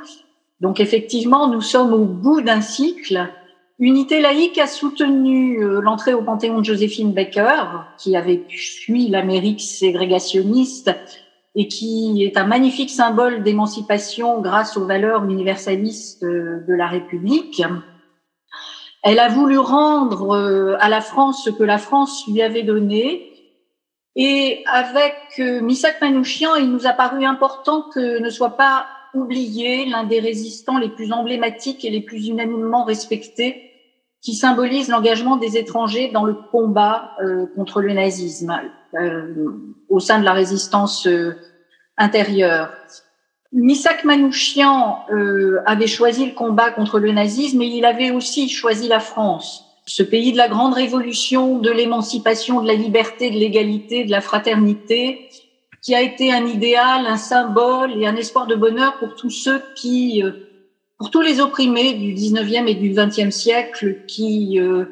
[0.61, 3.29] Donc effectivement, nous sommes au bout d'un cycle.
[3.79, 7.63] Unité laïque a soutenu euh, l'entrée au Panthéon de Joséphine Baker,
[7.97, 10.91] qui avait fui l'Amérique ségrégationniste
[11.55, 17.63] et qui est un magnifique symbole d'émancipation grâce aux valeurs universalistes euh, de la République.
[19.03, 23.29] Elle a voulu rendre euh, à la France ce que la France lui avait donné.
[24.15, 30.05] Et avec Misak Manouchian, il nous a paru important que ne soit pas oublié l'un
[30.05, 33.71] des résistants les plus emblématiques et les plus unanimement respectés,
[34.23, 38.69] qui symbolise l'engagement des étrangers dans le combat euh, contre le nazisme euh,
[39.89, 41.35] au sein de la résistance euh,
[41.97, 42.71] intérieure.
[43.53, 45.05] Misak Manouchian
[45.67, 50.03] avait choisi le combat contre le nazisme, mais il avait aussi choisi la France, ce
[50.03, 55.29] pays de la grande révolution, de l'émancipation, de la liberté, de l'égalité, de la fraternité,
[55.83, 59.61] qui a été un idéal, un symbole et un espoir de bonheur pour tous ceux
[59.75, 60.31] qui, euh,
[60.97, 64.85] pour tous les opprimés du 19e et du 20e siècle qui euh,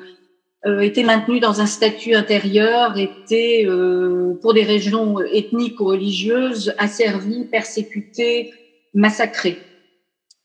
[0.66, 6.74] euh, étaient maintenus dans un statut intérieur, étaient, euh, pour des régions ethniques ou religieuses,
[6.78, 8.52] asservis, persécutés,
[8.94, 9.58] massacrés.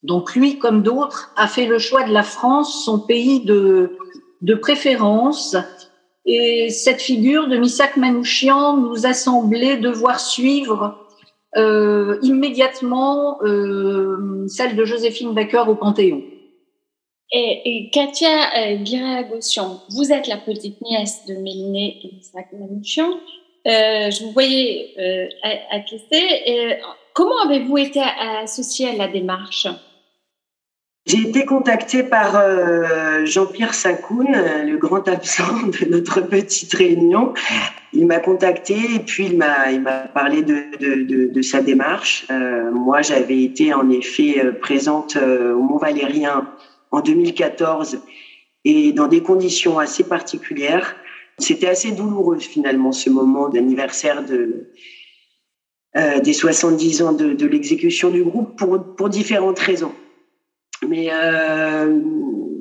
[0.03, 3.97] Donc lui, comme d'autres, a fait le choix de la France, son pays de,
[4.41, 5.57] de préférence,
[6.25, 11.05] et cette figure de Misak Manouchian nous a semblé devoir suivre
[11.57, 16.21] euh, immédiatement euh, celle de Joséphine Baker au Panthéon.
[17.31, 23.09] Et, Katia euh, Guiré-Agossian, vous êtes la petite nièce de Méliné et Misak Manouchian.
[23.67, 25.27] Euh, je vous voyais euh,
[26.21, 26.77] Et
[27.13, 29.67] comment avez-vous été associée à la démarche?
[31.07, 34.27] J'ai été contactée par euh, Jean-Pierre Sacoun,
[34.65, 37.35] le grand absent de notre petite réunion.
[37.93, 42.25] Il m'a contacté et puis il m'a parlé de, de, sa démarche.
[42.31, 46.47] Euh, moi, j'avais été en effet euh, présente au Mont Valérien
[46.91, 47.99] en 2014
[48.63, 50.95] et dans des conditions assez particulières.
[51.37, 54.69] C'était assez douloureux finalement ce moment d'anniversaire de
[56.21, 59.93] des 70 ans de, l'exécution du groupe pour pour différentes raisons.
[60.87, 61.99] Mais euh,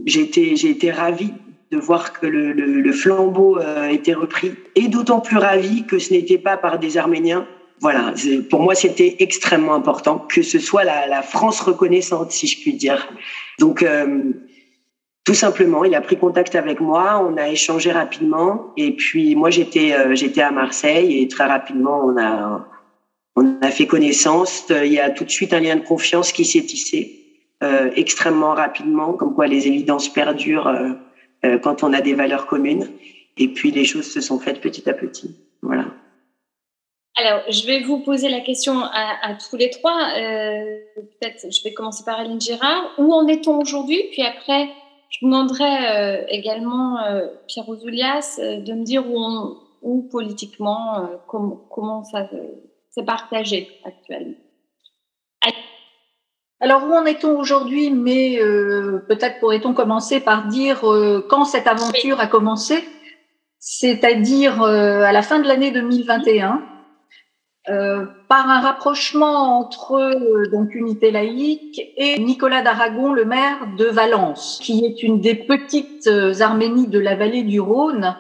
[0.07, 1.33] j'ai été, j'ai ravie
[1.71, 6.39] de voir que le, flambeau euh, était repris, et d'autant plus ravie que ce n'était
[6.39, 7.47] pas par des Arméniens.
[7.81, 8.15] Voilà,
[8.51, 13.09] pour moi, c'était extrêmement important que ce soit la, France reconnaissante, si je puis dire.
[13.59, 14.33] Donc, euh,
[15.25, 19.51] tout simplement, il a pris contact avec moi, on a échangé rapidement, et puis moi,
[19.51, 22.69] j'étais, euh, j'étais à Marseille, et très rapidement, on a,
[23.37, 24.67] on a fait connaissance.
[24.71, 27.25] Il y a tout de suite un lien de confiance qui s'est tissé.
[27.65, 30.91] Euh, extrêmement rapidement, comme quoi les évidences perdurent euh,
[31.45, 32.89] euh, quand on a des valeurs communes.
[33.39, 35.35] Et puis les choses se sont faites petit à petit.
[35.63, 35.87] Voilà.
[37.17, 39.97] Alors, je vais vous poser la question à, tous les trois.
[40.17, 42.91] Euh, Peut-être, je vais commencer par Aline Girard.
[42.99, 44.03] Où en est-on aujourd'hui?
[44.11, 44.69] Puis après,
[45.11, 52.03] je demanderai euh, également euh, Pierre Ouzoulias de me dire où, où politiquement, com comment
[52.03, 52.29] ça
[52.91, 54.35] s'est partagé actuellement.
[56.65, 57.91] Alors où en est-on aujourd'hui?
[57.91, 62.83] Mais euh, peut-être pourrait-on commencer par dire euh, quand cette aventure a commencé,
[63.59, 66.63] c'est-à-dire euh, à la fin de l'année 2021,
[67.69, 73.87] euh, par un rapprochement entre euh, donc Unité laïque et Nicolas d'Aragon, le maire de
[73.87, 76.09] Valence, qui est une des petites
[76.41, 78.17] Arménies de la vallée du Rhône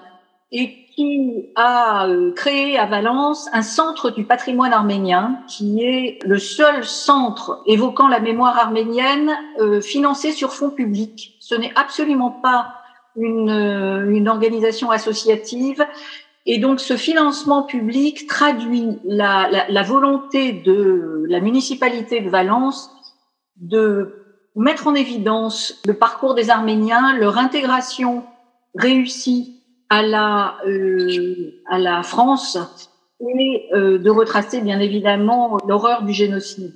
[0.50, 6.38] et qui a euh, créé à Valence un centre du patrimoine arménien, qui est le
[6.38, 11.36] seul centre évoquant la mémoire arménienne euh, financé sur fonds publics.
[11.40, 12.74] Ce n'est absolument pas
[13.16, 15.84] une, euh, une organisation associative.
[16.46, 22.90] Et donc ce financement public traduit la, volonté de la municipalité de Valence
[23.56, 24.24] de
[24.54, 28.24] mettre en évidence le parcours des Arméniens, leur intégration
[28.74, 32.58] réussie à la, euh, France
[33.20, 36.74] et euh, de retracer bien évidemment l'horreur du génocide.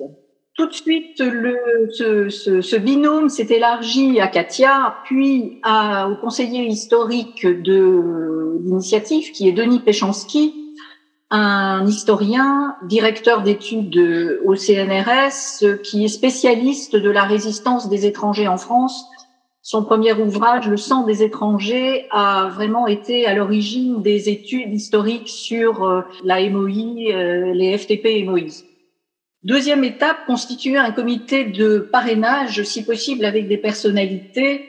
[0.58, 8.58] Tout de suite, le, ce, binôme s'est élargi à Katia, puis au conseiller historique de
[8.64, 10.52] l'initiative, qui est Denis Péchanski,
[11.30, 18.56] un historien, directeur d'études au CNRS, qui est spécialiste de la résistance des étrangers en
[18.56, 19.04] France.
[19.62, 25.28] Son premier ouvrage, Le sang des étrangers, a vraiment été à l'origine des études historiques
[25.28, 28.67] sur euh, la MOI, euh, les FTP et MOI.
[29.44, 34.68] Deuxième étape, constituer un comité de parrainage, si possible avec des personnalités.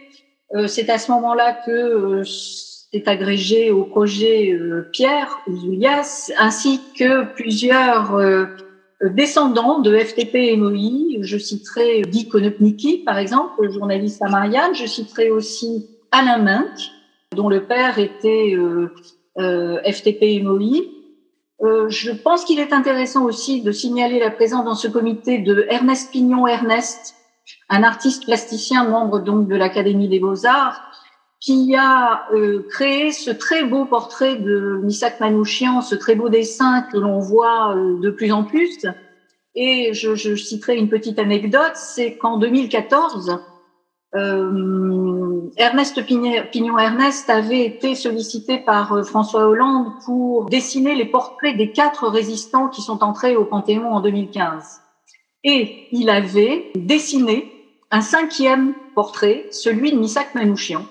[0.55, 2.23] Euh, c'est à ce moment-là que euh,
[2.93, 8.19] est agrégé au projet euh, Pierre Ouzoulias, ainsi que plusieurs
[9.01, 11.21] descendants de FTP et MOI.
[11.21, 14.75] Je citerai Guy Konopnicki, par exemple, le journaliste à Marianne.
[14.75, 16.91] Je citerai aussi Alain Minck,
[17.35, 18.55] dont le père était
[19.35, 20.98] FTP et MOI.
[21.61, 25.65] Euh, je pense qu'il est intéressant aussi de signaler la présence dans ce comité de
[25.69, 27.15] Ernest Pignon Ernest,
[27.67, 30.81] un artiste plasticien membre donc de l'Académie des Beaux-Arts,
[31.39, 36.81] qui a euh, créé ce très beau portrait de Misak Manouchian, ce très beau dessin
[36.91, 38.85] que l'on voit euh, de plus en plus.
[39.55, 43.39] Et je, citerai une petite anecdote, c'est qu'en 2014,
[44.15, 45.08] euh,
[45.57, 51.71] Ernest Pignon Ernest avait été sollicité par euh, François Hollande pour dessiner les portraits des
[51.71, 54.81] quatre résistants qui sont entrés au Panthéon en 2015.
[55.43, 57.51] Et il avait dessiné
[57.91, 60.85] un cinquième portrait, celui de Missak Manouchian,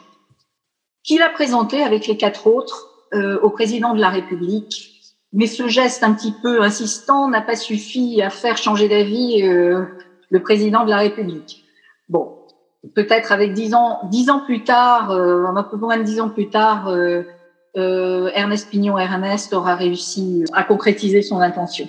[1.05, 4.94] qu'il a présenté avec les quatre autres euh, au président de la République.
[5.32, 9.84] Mais ce geste un petit peu insistant n'a pas suffi à faire changer d'avis euh,
[10.30, 11.64] le président de la République.
[12.09, 12.38] Bon,
[12.95, 16.29] peut-être avec dix ans, dix ans plus tard, euh, un peu moins de dix ans
[16.29, 17.22] plus tard, euh,
[17.76, 21.89] euh, Ernest Pignon Ernest aura réussi à concrétiser son intention.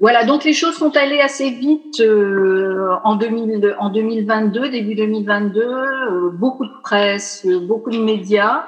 [0.00, 5.60] Voilà, donc les choses sont allées assez vite euh, en, 2000, en 2022, début 2022,
[5.62, 8.64] euh, beaucoup de presse, beaucoup de médias,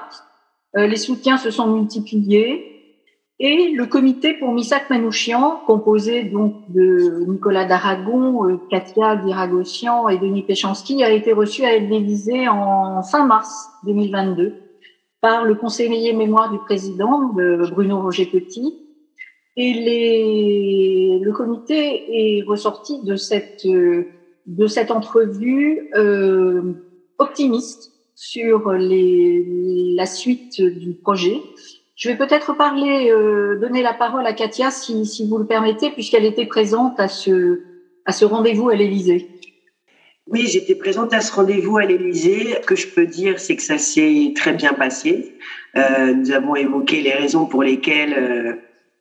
[0.75, 2.68] les soutiens se sont multipliés.
[3.41, 10.17] Et le comité pour Misak Manouchian, composé donc de Nicolas Daragon, euh, Katia Diragossian et
[10.17, 14.55] Denis Péchanski, a été reçu à l'Élysée en fin mars 2022
[15.21, 18.77] par le conseiller mémoire du président, Bruno Roger Petit.
[19.55, 26.73] Et les, le comité est ressorti de cette, de cette entrevue euh,
[27.17, 31.41] optimiste sur les, la suite du projet
[31.99, 35.91] je vais peut-être parler, euh, donner la parole à Katia, si, si vous le permettez,
[35.91, 37.61] puisqu'elle était présente à ce,
[38.05, 39.27] à ce rendez-vous à l'Élysée.
[40.25, 42.55] Oui, j'étais présente à ce rendez-vous à l'Élysée.
[42.61, 45.35] Ce que je peux dire, c'est que ça s'est très bien passé.
[45.75, 48.53] Euh, nous avons évoqué les raisons pour lesquelles euh,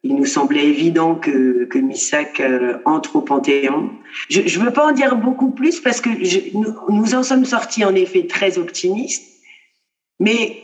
[0.03, 3.91] il nous semblait évident que, que Missak euh, entre au Panthéon.
[4.29, 7.45] Je ne veux pas en dire beaucoup plus parce que je, nous, nous en sommes
[7.45, 9.39] sortis en effet très optimistes.
[10.19, 10.63] Mais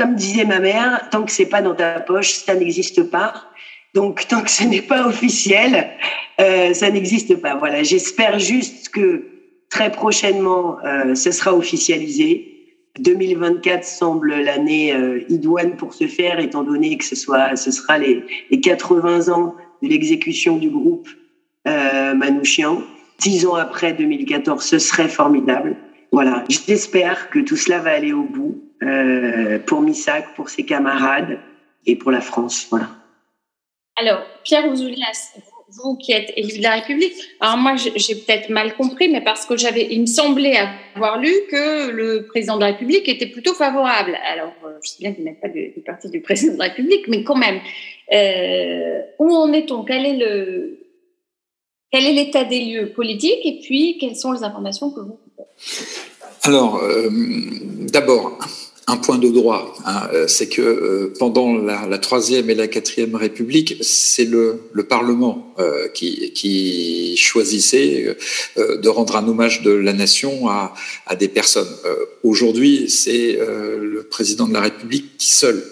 [0.00, 3.34] comme disait ma mère, tant que c'est pas dans ta poche, ça n'existe pas.
[3.92, 5.90] Donc, tant que ce n'est pas officiel,
[6.40, 7.54] euh, ça n'existe pas.
[7.56, 9.26] Voilà, j'espère juste que
[9.68, 12.46] très prochainement, euh, ce sera officialisé.
[12.98, 18.24] 2024 semble l'année euh, idoine pour se faire, étant donné que ce ce sera les,
[18.50, 21.10] les 80 ans de l'exécution du groupe
[21.68, 22.82] euh, Manouchian.
[23.18, 25.76] Dix ans après 2014, ce serait formidable.
[26.10, 31.38] Voilà, j'espère que tout cela va aller au bout euh, pour Missak, pour ses camarades
[31.86, 32.66] et pour la France.
[32.70, 32.88] Voilà.
[33.96, 35.34] Alors, Pierre Ouzoulias,
[35.68, 39.46] vous qui êtes élu de la République, alors moi j'ai peut-être mal compris, mais parce
[39.46, 40.56] que j'avais, il me semblait
[40.94, 44.16] avoir lu que le président de la République était plutôt favorable.
[44.26, 46.64] Alors, euh, je sais bien qu'il n'est pas du, du, parti du président de la
[46.64, 47.60] République, mais quand même,
[48.12, 49.84] euh, où en est-on?
[49.84, 50.78] Quel est le
[51.92, 53.44] quel est l'état des lieux politiques?
[53.44, 55.18] Et puis quelles sont les informations que vous
[56.44, 57.10] Alors, euh,
[57.92, 58.38] d'abord,
[58.90, 63.14] un point de droit, hein, euh, c'est que euh, pendant la, troisième et la quatrième
[63.14, 68.16] République, c'est le, le, Parlement euh, qui, choisissait
[68.56, 70.74] de rendre un hommage de la nation à,
[71.18, 71.68] des personnes.
[72.24, 75.62] Aujourd'hui, c'est le président de la République qui seul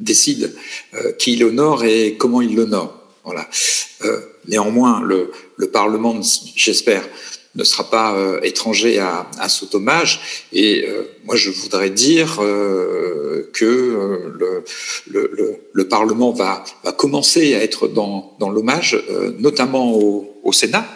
[0.00, 0.52] décide
[1.18, 2.98] qui il honore et comment il l'honore.
[3.24, 3.48] Voilà.
[4.48, 6.20] néanmoins, le Parlement,
[6.56, 7.04] j'espère,
[7.54, 10.46] ne sera pas euh, étranger à, à cet hommage.
[10.52, 13.64] Et euh, moi, je voudrais dire euh, que
[14.38, 14.64] le,
[15.10, 18.98] le, le, Parlement va, va, commencer à être dans, dans l'hommage,
[19.38, 20.86] notamment au, au, Sénat,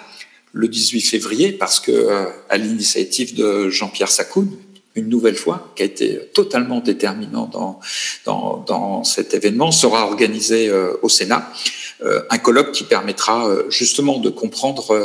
[0.52, 2.08] le 18 février, parce que
[2.48, 4.48] à l'initiative de Jean-Pierre Sacoun,
[4.94, 7.80] une nouvelle fois, qui a été totalement déterminant dans,
[8.24, 11.52] dans, dans cet événement, sera organisé au Sénat
[12.04, 14.98] un colloque qui permettra justement de comprendre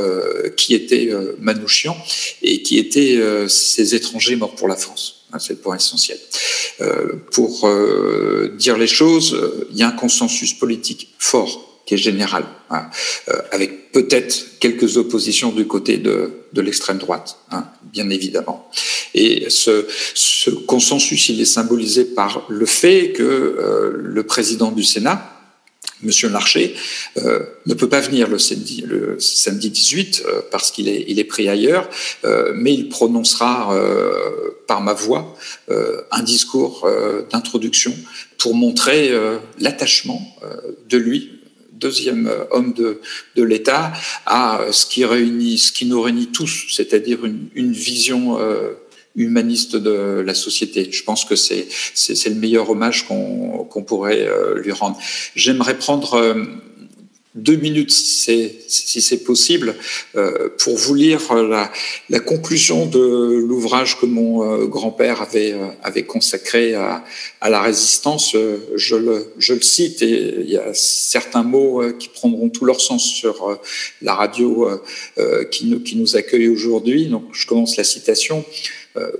[0.58, 1.96] qui était Manouchian
[2.42, 5.26] et qui étaient ces étrangers morts pour la France.
[5.32, 6.20] Hein, c'est le point essentiel.
[7.32, 7.70] pour
[8.58, 9.39] dire les choses,
[9.72, 12.89] il y a un consensus politique fort qui est général, hein,
[13.52, 18.70] avec peut-être quelques oppositions du côté de, de l'extrême droite, hein, bien évidemment.
[19.14, 24.84] Et ce, ce, consensus, il est symbolisé par le fait que euh, le président du
[24.84, 25.31] Sénat,
[26.04, 26.76] Monsieur Larcher,
[27.18, 31.47] euh, ne peut pas venir le samedi, le samedi 18 euh, parce qu'il est, pris
[31.47, 31.89] ailleurs,
[32.26, 35.36] euh, mais il prononcera euh, par ma voix
[36.12, 36.89] un discours
[37.32, 37.93] d'introduction
[38.38, 39.12] pour montrer
[39.60, 40.22] l'attachement
[40.89, 41.32] de lui
[41.74, 43.91] deuxième homme de, l'État,
[44.26, 48.38] à ce qui, réunit, ce qui nous réunit tous, c'est-à-dire une, vision
[49.16, 50.89] humaniste de la société.
[50.91, 51.68] Je pense que c'est
[52.30, 54.97] le meilleur hommage qu'on qu'on pourrait euh, lui rendre.
[55.36, 56.36] J'aimerais prendre
[57.36, 59.76] deux minutes, si c'est possible,
[60.16, 61.72] euh, pour vous lire la,
[62.09, 67.05] la conclusion de l'ouvrage que mon euh, grand-père avait, euh, avait consacré à,
[67.39, 68.36] à la résistance.
[68.76, 72.82] Je le, je le, cite et il y a certains mots qui prendront tout leur
[72.82, 73.59] sens sur
[74.01, 74.70] la radio
[75.51, 77.05] qui nous, qui nous accueille aujourd'hui.
[77.05, 78.43] Donc, je commence la citation.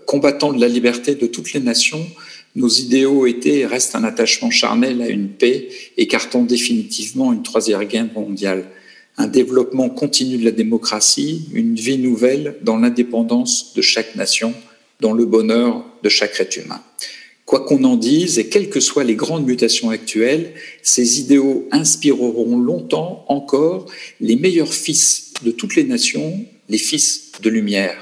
[0.06, 2.06] Combattant de la liberté de toutes les nations,
[2.56, 7.84] nos idéaux étaient et restent un attachement charnel à une paix, écartant définitivement une troisième
[7.86, 8.66] guerre mondiale,
[9.18, 14.54] un développement continu de la démocratie, une vie nouvelle dans l'indépendance de chaque nation,
[15.00, 16.82] dans le bonheur de chaque être humain.
[17.46, 22.58] Quoi qu'on en dise, et quelles que soient les grandes mutations actuelles, ces idéaux inspireront
[22.58, 23.88] longtemps encore
[24.22, 27.98] les meilleurs fils de toutes les nations, les fils de lumière,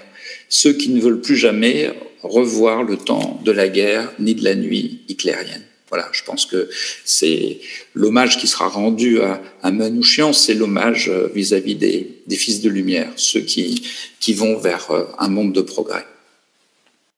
[0.50, 1.92] ceux qui ne veulent plus jamais
[2.24, 5.64] revoir le temps de la guerre ni de la nuit hitlérienne.
[5.90, 6.70] Voilà, je pense que
[7.04, 7.60] c'est
[7.96, 13.40] l'hommage qui sera rendu à, Manouchian, c'est l'hommage euh, vis-à-vis des, fils de lumière, ceux
[13.40, 13.88] qui,
[14.20, 16.06] qui vont vers euh, un monde de progrès.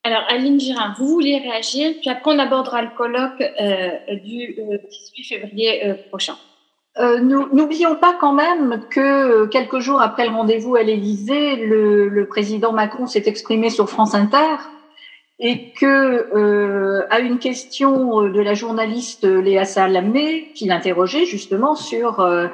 [0.04, 4.56] Alors, Aline Girin, vous voulez réagir, puis après on abordera le colloque euh, du
[5.16, 6.38] 18 février prochain.
[7.00, 12.74] Euh, N'oublions pas quand même que quelques jours après le rendez-vous à l'Élysée, le, président
[12.74, 14.58] Macron s'est exprimé sur France Inter
[15.40, 15.86] et que
[16.36, 22.48] euh, à une question de la journaliste Léa Salamé, qui l'interrogeait justement sur euh,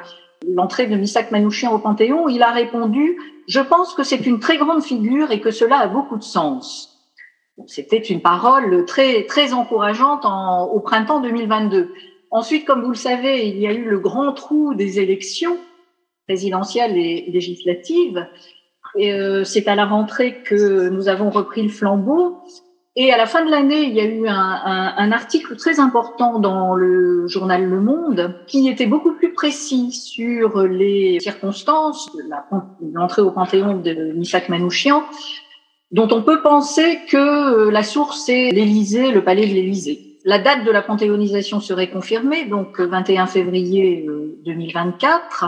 [0.48, 3.18] l'entrée de Missak Manouchian au Panthéon, il a répondu
[3.48, 6.94] Je pense que c'est une très grande figure et que cela a beaucoup de sens.
[7.66, 11.92] C'était une parole très très encourageante en, au printemps 2022.
[12.32, 15.58] Ensuite, comme vous le savez, il y a eu le grand trou des élections
[16.28, 18.28] présidentielles et législatives.
[18.96, 22.38] Et euh, c'est à la rentrée que nous avons repris le flambeau.
[22.96, 25.80] Et à la fin de l'année, il y a eu un, un, un, article très
[25.80, 32.24] important dans le journal Le Monde qui était beaucoup plus précis sur les circonstances de
[32.94, 35.04] l'entrée au Panthéon de Misak Manouchian,
[35.92, 40.07] dont on peut penser que la source est l'Élysée, le palais de l'Élysée.
[40.28, 44.06] La date de la panthéonisation serait confirmée, donc 21 février
[44.46, 45.44] 2024.
[45.46, 45.48] Euh,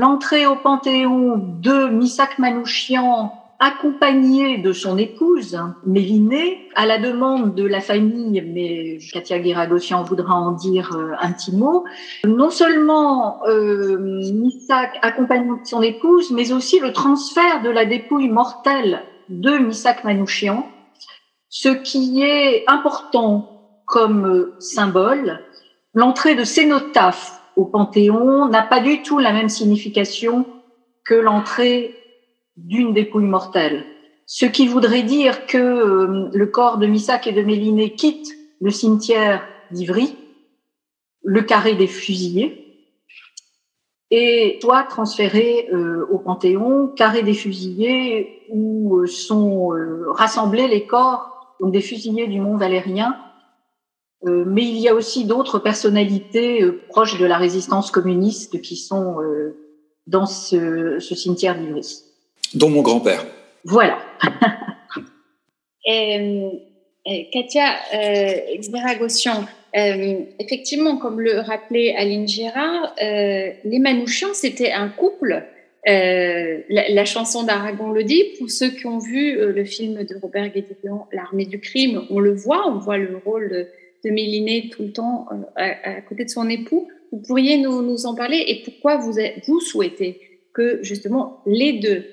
[0.00, 7.66] L'entrée au Panthéon de Misak Manouchian accompagné de son épouse, Mélinée, à la demande de
[7.66, 11.84] la famille, mais Katia Guiragossian voudra en dire euh, un petit mot.
[12.24, 13.98] Non seulement euh,
[14.32, 20.04] Missak accompagné de son épouse, mais aussi le transfert de la dépouille mortelle de Missak
[20.04, 20.66] Manouchian,
[21.50, 23.59] ce qui est important
[23.90, 25.40] comme euh, symbole.
[25.92, 30.46] L'entrée de cénotaphe au Panthéon n'a pas du tout la même signification
[31.04, 31.94] que l'entrée
[32.56, 33.84] d'une dépouille mortelle.
[34.26, 38.28] Ce qui voudrait dire que euh, le corps de Missac et de Méliné quitte
[38.60, 40.16] le cimetière d'Ivry,
[41.24, 42.56] le carré des fusillés,
[44.12, 49.70] et soit transféré euh, au Panthéon, carré des fusillés, où sont
[50.08, 53.16] rassemblés les corps des fusillés du Mont Valérien.
[54.26, 58.76] Euh, mais il y a aussi d'autres personnalités euh, proches de la résistance communiste qui
[58.76, 59.16] sont
[60.06, 62.04] dans ce, ce cimetière d'Ivry
[62.54, 63.24] dont mon grand-père.
[63.64, 63.98] Voilà.
[65.86, 66.46] et,
[67.06, 68.36] et Katia euh,
[69.76, 75.44] euh, effectivement, comme le rappelait Aline Girard, euh, les Manouchians, c'était un couple.
[75.88, 78.24] Euh, la, la, chanson d'Aragon le dit.
[78.38, 82.18] Pour ceux qui ont vu euh, le film de Robert Guédiguian, L'armée du crime, on
[82.18, 83.66] le voit, on voit le rôle
[84.04, 86.88] de, Méliné tout le temps euh, à, côté de son époux.
[87.12, 90.20] Vous pourriez nous, en parler et pourquoi vous, souhaitez
[90.54, 92.04] que justement les deux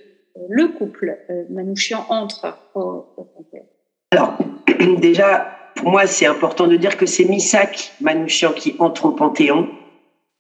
[0.50, 3.28] le couple euh, Manouchian entre au, au
[4.12, 4.38] Alors,
[5.00, 9.68] déjà, pour moi, c'est important de dire que c'est Missak Manouchian qui entre au Panthéon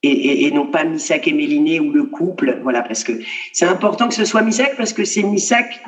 [0.03, 2.59] et, non pas Missak et Méliné ou le couple.
[2.63, 3.13] Voilà, parce que
[3.53, 5.81] c'est important que ce soit Missak parce que c'est Missak,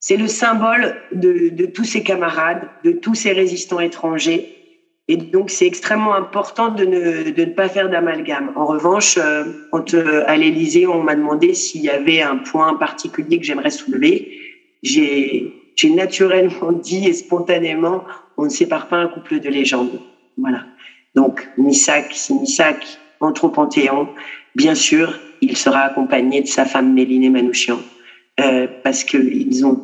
[0.00, 4.63] c'est le symbole de, de, tous ses camarades, de tous ses résistants étrangers.
[5.06, 8.52] Et donc, c'est extrêmement important de ne, de ne pas faire d'amalgame.
[8.56, 9.44] En revanche, euh,
[9.92, 14.38] euh, à l'Élysée, on m'a demandé s'il y avait un point particulier que j'aimerais soulever,
[14.82, 15.52] j'ai
[15.90, 18.04] naturellement dit et spontanément,
[18.38, 20.00] on ne sépare pas un couple de légendes.
[20.38, 20.64] Voilà.
[21.14, 24.08] Donc, Missak, c'est Missak entre au.
[24.54, 27.78] Bien sûr, il sera accompagné de sa femme Mélinée Manouchian,
[28.40, 29.80] euh, parce qu'ils ont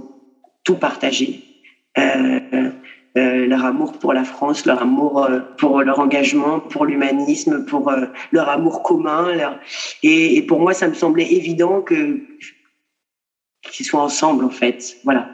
[0.65, 1.43] tout partagé.
[3.51, 8.07] Leur amour pour la France, leur amour euh, pour leur engagement, pour l'humanisme, pour euh,
[8.31, 9.29] leur amour commun.
[10.05, 12.27] Et, pour moi, ça me semblait évident qu'ils
[13.85, 14.97] soient ensemble, en fait.
[15.05, 15.31] Voilà.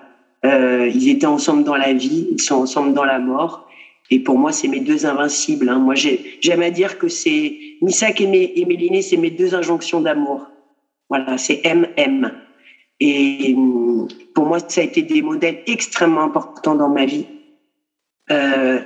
[0.47, 3.69] Euh, ils étaient ensemble dans la vie, ils sont ensemble dans la mort.
[4.11, 5.69] Et pour moi, c'est mes deux invincibles.
[5.69, 5.79] Hein.
[5.79, 10.47] Moi, j'aime à dire que c'est Missak et, et Méliné, c'est mes deux injonctions d'amour.
[11.11, 12.33] Voilà, c'est MM.
[12.99, 13.55] Et
[14.35, 17.27] pour moi, ça a été des modèles extrêmement importants dans ma vie.
[18.31, 18.81] Euh,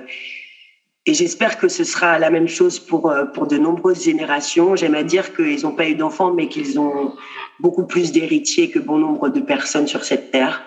[1.07, 4.77] et j'espère que ce sera la même chose pour, euh, pour de nombreuses générations.
[4.77, 7.15] J'aime à dire qu'ils n'ont pas eu d'enfants, mais qu'ils ont
[7.59, 10.63] beaucoup plus d'héritiers que bon nombre de personnes sur cette terre.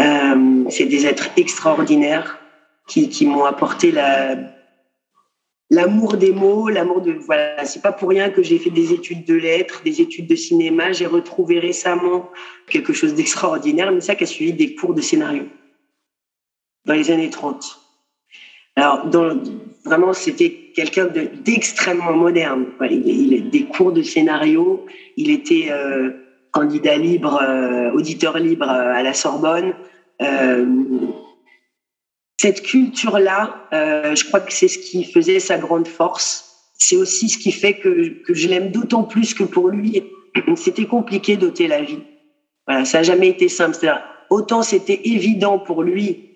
[0.00, 2.38] Euh, c'est des êtres extraordinaires
[2.86, 4.36] qui, qui m'ont apporté la,
[5.70, 9.24] l'amour des mots, l'amour de voilà, c'est pas pour rien que j'ai fait des études
[9.24, 10.92] de lettres, des études de cinéma.
[10.92, 12.30] J'ai retrouvé récemment
[12.68, 15.44] quelque chose d'extraordinaire, mais ça qui a suivi des cours de scénario
[16.84, 17.83] dans les années 30.
[18.76, 19.08] Alors,
[19.84, 21.06] vraiment, c'était quelqu'un
[21.44, 22.66] d'extrêmement moderne.
[22.90, 24.84] Il, il, des cours de scénario,
[25.16, 26.10] il était euh,
[26.50, 29.74] candidat libre, euh, auditeur libre euh, à la Sorbonne.
[32.36, 36.72] Cette culture-là, je crois que c'est ce qui faisait sa grande force.
[36.78, 40.02] C'est aussi ce qui fait que, que je l'aime d'autant plus que pour lui,
[40.56, 42.00] c'était compliqué d'ôter la vie.
[42.84, 43.76] Ça n'a jamais été simple.
[44.30, 46.30] Autant c'était évident pour lui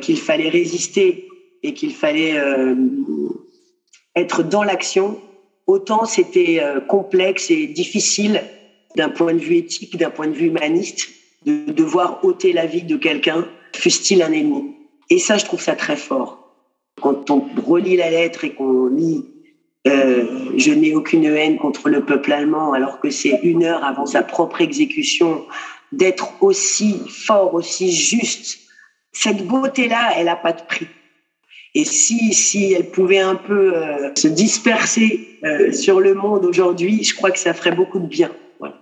[0.00, 1.27] qu'il fallait résister
[1.62, 2.74] et qu'il fallait euh,
[4.14, 5.20] être dans l'action,
[5.66, 8.42] autant c'était euh, complexe et difficile
[8.96, 11.08] d'un point de vue éthique, d'un point de vue humaniste,
[11.46, 13.46] de devoir ôter la vie de quelqu'un,
[13.76, 14.74] fût-il un ennemi.
[15.10, 16.54] Et ça, je trouve ça très fort.
[17.00, 19.24] Quand on relit la lettre et qu'on lit
[19.86, 20.24] euh,
[20.56, 24.22] Je n'ai aucune haine contre le peuple allemand, alors que c'est une heure avant sa
[24.22, 25.44] propre exécution,
[25.92, 28.58] d'être aussi fort, aussi juste,
[29.12, 30.88] cette beauté-là, elle n'a pas de prix.
[31.74, 37.04] Et si, si elle pouvait un peu euh, se disperser euh, sur le monde aujourd'hui,
[37.04, 38.30] je crois que ça ferait beaucoup de bien.
[38.58, 38.76] Voilà.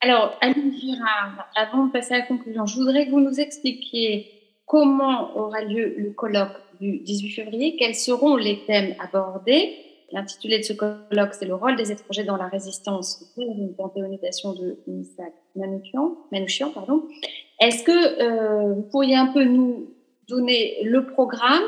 [0.00, 4.30] Alors, Anne Girard, avant de passer à la conclusion, je voudrais que vous nous expliquiez
[4.66, 9.76] comment aura lieu le colloque du 18 février, quels seront les thèmes abordés.
[10.12, 14.52] L'intitulé de ce colloque, c'est le rôle des étrangers dans la résistance pour une panthéonisation
[14.52, 14.78] de
[15.56, 16.16] Manouchian.
[16.30, 16.72] Manouchian.
[17.60, 19.93] Est-ce que euh, vous pourriez un peu nous
[20.28, 21.64] donner le programme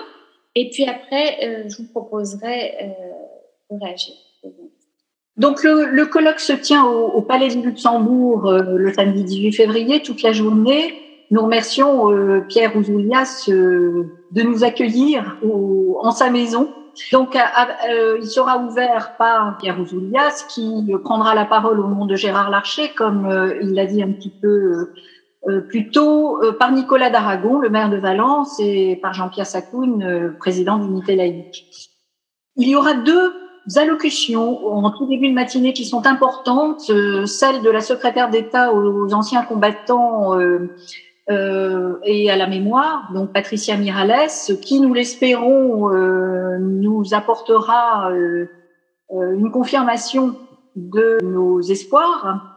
[0.54, 4.14] et puis après, euh, je vous proposerai euh, de réagir.
[5.36, 9.52] Donc le, le, colloque se tient au, au Palais du Luxembourg euh, le samedi 18
[9.52, 10.94] février, toute la journée.
[11.30, 16.72] Nous remercions euh, Pierre Ouzoulias euh, de nous accueillir au, en sa maison.
[17.12, 17.36] Donc
[18.18, 22.92] il sera ouvert par Pierre Ouzoulias qui prendra la parole au nom de Gérard Larcher,
[22.96, 23.28] comme
[23.60, 24.94] il l'a dit un petit peu euh,
[25.68, 30.78] plutôt euh, par Nicolas d'Aragon, le maire de Valence, et par Jean-Pierre Sacoun, euh, président
[30.78, 31.90] d'Unité laïque.
[32.56, 33.32] Il y aura deux
[33.76, 36.90] allocutions en tout début de matinée qui sont importantes,
[37.26, 40.38] celle de la secrétaire d'État aux, anciens combattants
[41.28, 44.30] et à la mémoire, donc Patricia Mirales,
[44.62, 45.90] qui, nous l'espérons,
[46.60, 48.12] nous apportera
[49.10, 50.36] une confirmation
[50.76, 52.55] de nos espoirs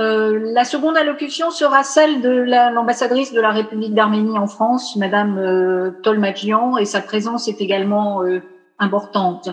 [0.00, 5.38] euh, la seconde allocution sera celle de l'ambassadrice de la République d'Arménie en France, Madame
[5.38, 5.90] euh,
[6.80, 8.40] et sa présence est également euh,
[8.78, 9.50] importante.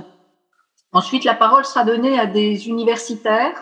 [0.93, 3.61] Ensuite, la parole sera donnée à des universitaires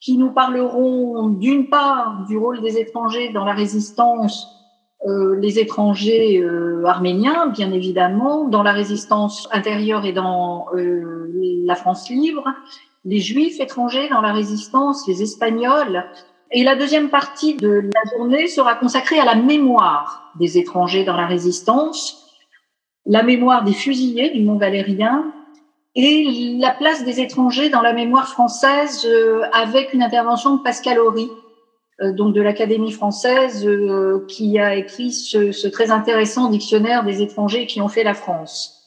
[0.00, 4.46] qui nous parleront d'une part du rôle des étrangers dans la résistance,
[5.06, 6.42] euh, les étrangers
[6.84, 12.44] arméniens, bien évidemment, dans la résistance intérieure et dans la France libre,
[13.06, 16.04] les juifs étrangers dans la résistance, les espagnols.
[16.50, 21.16] Et la deuxième partie de la journée sera consacrée à la mémoire des étrangers dans
[21.16, 22.26] la résistance,
[23.06, 25.32] la mémoire des fusillés du Mont Valérien
[25.94, 30.98] et la place des étrangers dans la mémoire française euh, avec une intervention de Pascal
[30.98, 31.28] Horry,
[32.02, 37.22] euh, donc de l'Académie française, euh, qui a écrit ce, ce très intéressant dictionnaire des
[37.22, 38.84] étrangers qui ont fait la France.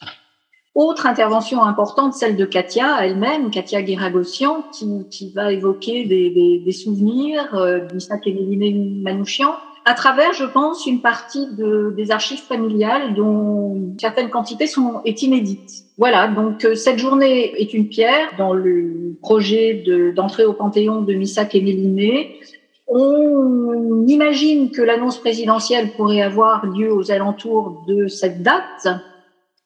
[0.76, 6.59] Autre intervention importante, celle de Katia elle-même, Katia Guéragossian, qui, qui va évoquer des, des,
[6.59, 9.55] des souvenirs euh, d'Isaac Émilie Manouchian,
[9.86, 15.24] à travers, je pense, une partie de, des archives familiales dont certaines quantités sont est
[15.24, 15.86] inédites.
[15.97, 19.84] Voilà, donc euh, cette journée est une pierre dans le projet
[20.15, 22.39] d'entrée au Panthéon de Missak et Méliné.
[22.88, 28.88] On imagine que l'annonce présidentielle pourrait avoir lieu aux alentours de cette date,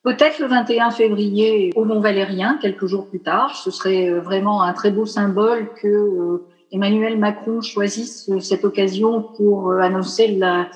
[0.03, 3.55] peut-être le 21 février au Mont-Valérien, quelques jours plus tard.
[3.55, 9.21] Ce serait euh, vraiment un très beau symbole que euh, Emmanuel Macron choisisse cette occasion
[9.21, 10.69] pour euh, annoncer la,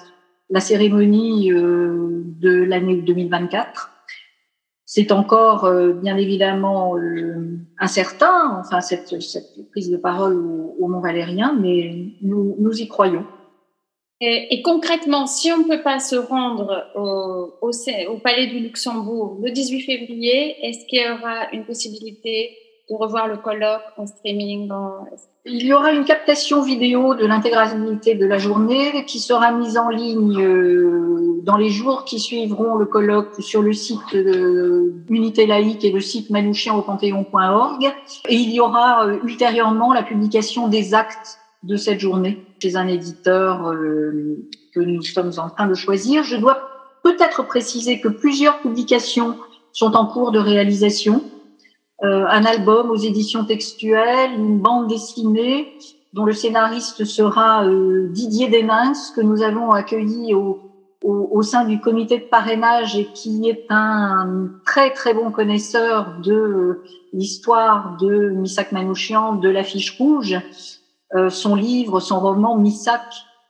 [0.60, 3.92] cérémonie euh, de l'année 2024.
[4.86, 6.96] C'est encore euh, bien évidemment
[7.80, 9.14] incertain, enfin cette,
[9.72, 13.26] prise de parole au, Mont Valérien, mais nous y croyons.
[14.20, 17.54] Et, concrètement, si on ne peut pas se rendre au,
[18.24, 22.58] Palais du Luxembourg le 18 février, est-ce qu'il y aura une possibilité
[22.90, 24.70] de revoir le colloque en streaming.
[25.46, 29.90] Il y aura une captation vidéo de l'intégralité de la journée qui sera mise en
[29.90, 34.16] ligne euh, dans les jours qui suivront le colloque sur le site
[35.10, 37.94] Unité laïque et le site manouchian au panthéon.org.
[38.30, 42.88] Et il y aura euh, ultérieurement la publication des actes de cette journée chez un
[42.88, 44.38] éditeur euh,
[44.74, 46.24] que nous sommes en train de choisir.
[46.24, 46.62] Je dois
[47.04, 49.38] peut-être préciser que plusieurs publications
[49.74, 51.24] sont en cours de réalisation
[52.04, 55.74] euh, un album aux éditions textuelles, une bande dessinée
[56.14, 60.60] dont le scénariste sera euh, Didier Desnins, que nous avons accueilli au,
[61.04, 66.84] au, sein du comité de parrainage et qui est un très très bon connaisseur de
[67.14, 70.38] l'histoire de Missak Manouchian, de l'affiche rouge.
[71.16, 73.02] Euh, son livre, son roman Missak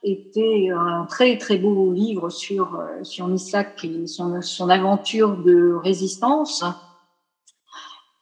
[0.04, 5.72] était un très très beau livre sur euh, sur Missak et son, son aventure de
[5.72, 6.64] résistance.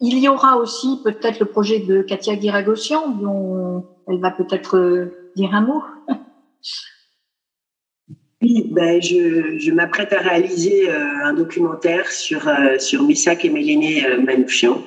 [0.01, 5.31] Il y aura aussi peut-être le projet de Katia Guiragossian, dont elle va peut-être euh,
[5.37, 5.83] dire un mot.
[8.43, 12.43] Oui, ben je, je m'apprête à réaliser un documentaire sur,
[12.79, 14.83] sur Missak et Méléné Manouchian.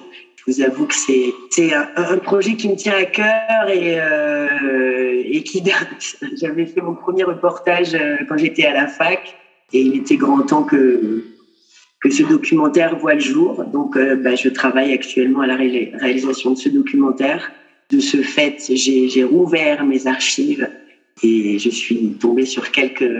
[0.49, 6.17] Vous avoue que c'est, un, projet qui me tient à cœur et, euh, qui date.
[6.41, 7.95] J'avais fait mon premier reportage
[8.27, 9.35] quand j'étais à la fac
[9.73, 11.23] et il était grand temps que,
[12.09, 13.63] ce documentaire voit le jour.
[13.65, 17.51] Donc, euh, bah, je travaille actuellement à la ré réalisation de ce documentaire.
[17.91, 20.67] De ce fait, j'ai rouvert mes archives
[21.21, 23.11] et je suis tombée sur quelques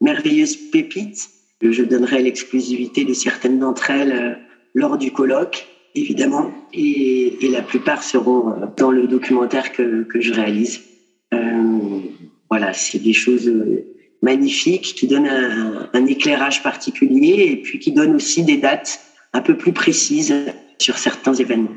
[0.00, 1.28] merveilleuses pépites.
[1.60, 4.34] Je donnerai l'exclusivité de certaines d'entre elles euh,
[4.74, 10.20] lors du colloque, évidemment, et, et, la plupart seront euh, dans le documentaire que, que
[10.20, 10.80] je réalise.
[11.32, 12.00] Euh,
[12.50, 13.50] voilà, c'est des choses
[14.24, 19.00] magnifique, qui donne un, un, éclairage particulier et puis qui donne aussi des dates
[19.32, 20.34] un peu plus précises
[20.78, 21.76] sur certains événements.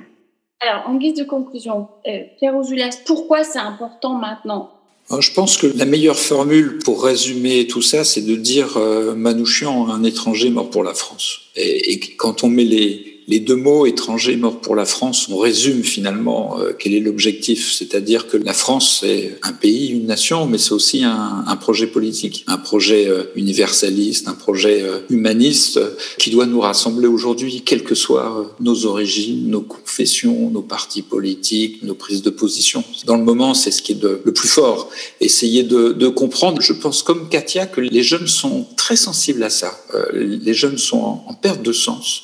[0.61, 4.71] Alors, en guise de conclusion, euh, Pierre Ozulias, pourquoi c'est important maintenant?
[5.19, 9.87] Je pense que la meilleure formule pour résumer tout ça, c'est de dire euh, Manouchian,
[9.89, 11.39] un étranger mort pour la France.
[11.55, 15.37] Et, et quand on met les, les deux mots étrangers morts pour la France, on
[15.37, 20.45] résume finalement euh, quel est l'objectif, c'est-à-dire que la France c'est un pays, une nation,
[20.45, 25.79] mais c'est aussi un, projet politique, un projet euh, universaliste, un projet euh, humaniste
[26.17, 31.83] qui doit nous rassembler aujourd'hui, quelles que soient nos origines, nos confessions, nos partis politiques,
[31.83, 32.83] nos prises de position.
[33.05, 34.89] Dans le moment, c'est ce qui est le plus fort.
[35.19, 39.77] Essayer de, comprendre, je pense comme Katia, que les jeunes sont très sensibles à ça.
[40.13, 42.23] Les jeunes sont en perte de sens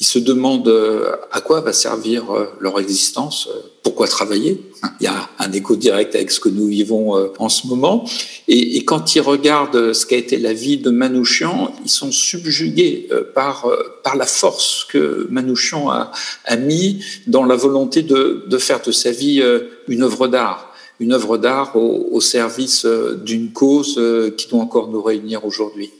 [0.00, 4.60] ils se demandent euh, à quoi va servir euh, leur existence, euh, pourquoi travailler?
[5.00, 8.04] Il y a un écho direct avec ce que nous vivons en ce moment.
[8.48, 13.70] Et, quand ils regardent ce qu'a été la vie de Manouchian, ils sont subjugués par,
[14.02, 16.10] par la force que Manouchian a,
[16.46, 19.42] a mis dans la volonté de, de faire de sa vie
[19.88, 20.70] une œuvre d'art
[21.00, 24.00] une œuvre d'art au, au, service d'une cause
[24.36, 25.90] qui doit encore nous réunir aujourd'hui.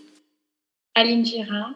[0.95, 1.74] Aline Girard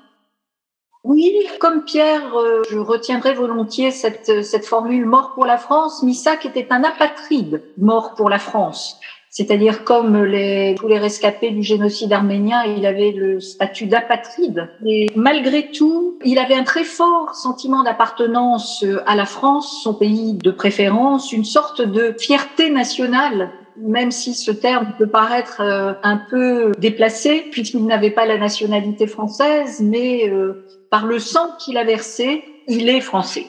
[1.04, 6.02] oui, comme Pierre, euh, je retiendrai volontiers cette, cette formule mort pour la France.
[6.02, 8.98] Missak était un apatride mort pour la France.
[9.30, 14.68] C'est-à-dire comme les, tous les rescapés du génocide arménien, il avait le statut d'apatride.
[14.84, 20.34] Et malgré tout, il avait un très fort sentiment d'appartenance à la France, son pays
[20.34, 26.16] de préférence, une sorte de fierté nationale même si ce terme peut paraître euh, un
[26.16, 31.84] peu déplacé, puisqu'il n'avait pas la nationalité française, mais euh, par le sang qu'il a
[31.84, 33.46] versé, il est français.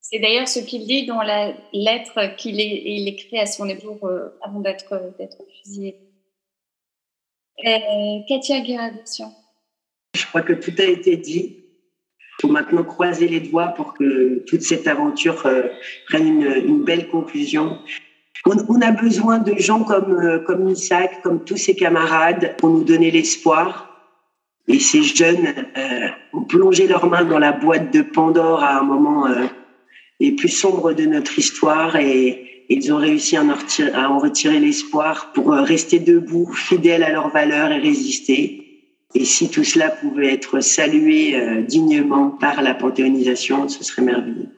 [0.00, 4.28] C'est d'ailleurs ce qu'il dit dans la lettre qu'il il écrit à son époux euh,
[4.42, 5.96] avant d'être d'être fusillé.
[7.66, 9.32] Euh, Katia Guéradossian.
[10.14, 11.64] Je crois que tout a été dit.
[12.40, 15.62] faut maintenant croiser les doigts pour que toute cette aventure euh,
[16.08, 17.78] prenne une, une, belle conclusion.
[18.44, 22.68] On, on, a besoin de gens comme, euh, comme Isaac, comme tous ses camarades, pour
[22.70, 23.93] nous donner l'espoir.
[24.66, 25.46] Et ces jeunes
[25.76, 29.44] euh, ont plongé leurs mains dans la boîte de Pandore à un moment euh,
[30.20, 35.32] les plus sombres de notre histoire et ils ont réussi à en retirer, retirer l'espoir
[35.32, 38.64] pour rester debout, fidèles à leurs valeurs et résister.
[39.14, 44.48] Et si tout cela pouvait être salué euh, dignement par la panthéonisation, ce serait merveilleux.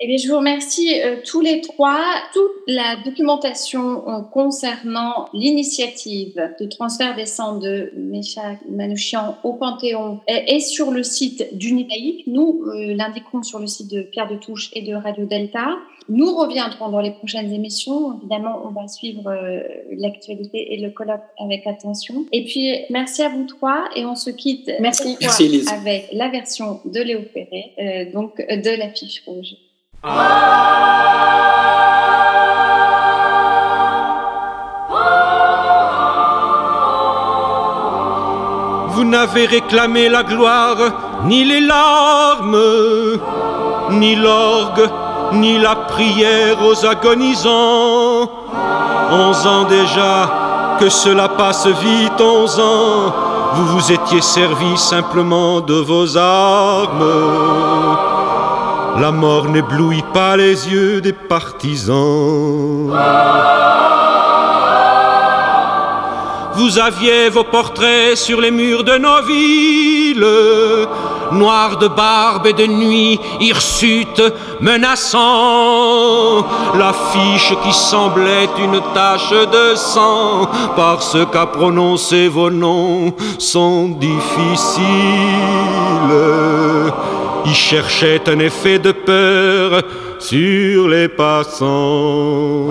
[0.00, 2.02] Eh bien, je vous remercie euh, tous les trois.
[2.32, 10.20] Toute la documentation euh, concernant l'initiative de transfert des cendres de Méchac Manouchian au Panthéon
[10.26, 12.26] est, est sur le site d'Unitaïque.
[12.26, 15.76] Nous euh, l'indiquons sur le site de Pierre de Touche et de Radio Delta.
[16.08, 18.18] Nous reviendrons dans les prochaines émissions.
[18.18, 19.60] Évidemment, on va suivre euh,
[19.96, 22.26] l'actualité et le colloque avec attention.
[22.32, 25.16] Et puis, merci à vous trois et on se quitte merci.
[25.20, 29.54] Merci, avec la version de Léo Ferré, euh, donc de l'affiche rouge.
[30.06, 30.12] Vous
[39.04, 40.76] n'avez réclamé la gloire,
[41.24, 42.58] ni les larmes,
[43.92, 44.90] ni l'orgue,
[45.32, 48.30] ni la prière aux agonisants.
[49.10, 53.14] Onze ans déjà, que cela passe vite, onze ans,
[53.54, 58.03] vous vous étiez servi simplement de vos armes.
[59.00, 62.92] La mort n'éblouit pas les yeux des partisans.
[66.54, 70.24] Vous aviez vos portraits sur les murs de nos villes,
[71.32, 74.22] noirs de barbe et de nuit, hirsutes
[74.60, 76.46] menaçant
[76.78, 84.84] l'affiche qui semblait une tache de sang, parce qu'à prononcer vos noms sont difficiles.
[87.46, 89.82] Il cherchait un effet de peur
[90.18, 92.70] sur les passants.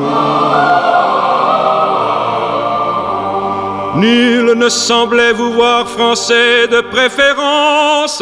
[4.03, 8.21] Nul ne semblait vous voir français de préférence.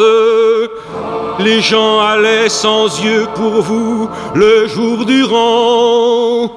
[1.40, 6.52] Les gens allaient sans yeux pour vous le jour durant.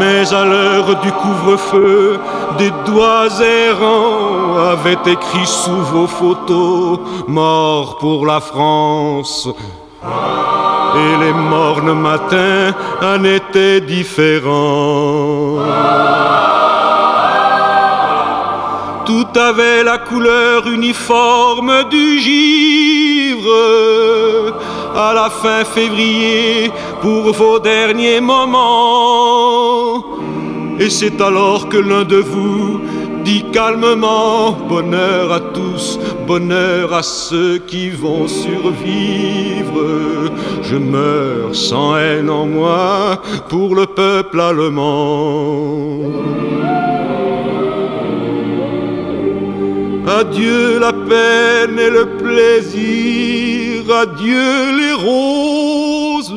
[0.00, 2.18] Mais à l'heure du couvre-feu,
[2.58, 6.98] des doigts errants avaient écrit sous vos photos
[7.28, 9.48] Mort pour la France.
[10.02, 15.58] Et les mornes matins en étaient différents.
[19.32, 23.48] Tout avait la couleur uniforme du givre.
[24.94, 26.70] À la fin février,
[27.00, 30.04] pour vos derniers moments.
[30.78, 32.80] Et c'est alors que l'un de vous
[33.24, 39.82] dit calmement Bonheur à tous, bonheur à ceux qui vont survivre.
[40.62, 46.00] Je meurs sans haine en moi pour le peuple allemand.
[50.08, 56.34] Adieu la peine et le plaisir, adieu les roses,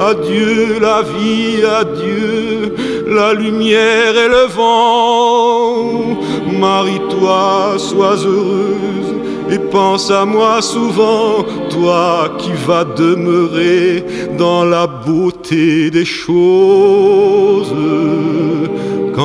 [0.00, 2.74] adieu la vie, adieu
[3.06, 6.18] la lumière et le vent.
[6.58, 9.14] Marie-toi, sois heureuse
[9.48, 14.04] et pense à moi souvent, toi qui vas demeurer
[14.36, 17.72] dans la beauté des choses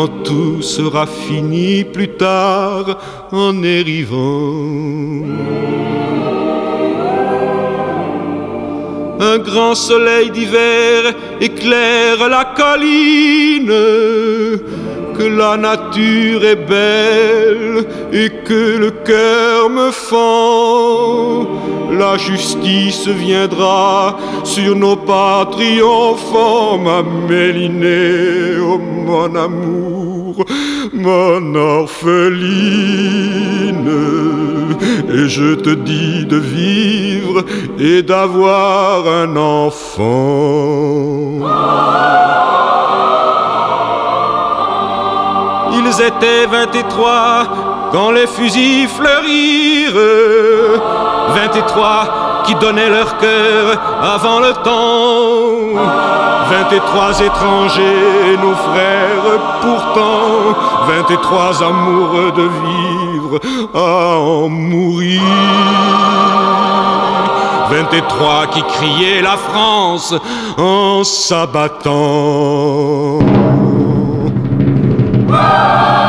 [0.02, 2.98] quand tout sera fini plus tard
[3.32, 5.26] en érivant.
[9.20, 13.72] Un grand soleil d'hiver éclaire la colline,
[15.24, 21.48] la nature est belle et que le cœur me fend.
[21.98, 30.46] La justice viendra sur nos pas triomphants, ma Mélinée, oh mon amour,
[30.94, 32.72] mon orpheline.
[35.14, 37.44] Et je te dis de vivre
[37.78, 41.02] et d'avoir un enfant.
[45.94, 47.44] Ils étaient vingt-et-trois
[47.92, 50.80] quand les fusils fleurirent.
[51.36, 55.82] Vingt-et-trois qui donnaient leur cœur avant le temps.
[56.50, 60.56] Vingt-et-trois étrangers, nos frères pourtant.
[60.88, 63.40] Vingt-et-trois amoureux de vivre
[63.74, 65.22] à en mourir.
[67.70, 70.14] Vingt-et-trois qui criaient la France
[70.58, 71.92] en s'abattant.
[75.44, 76.01] Oh!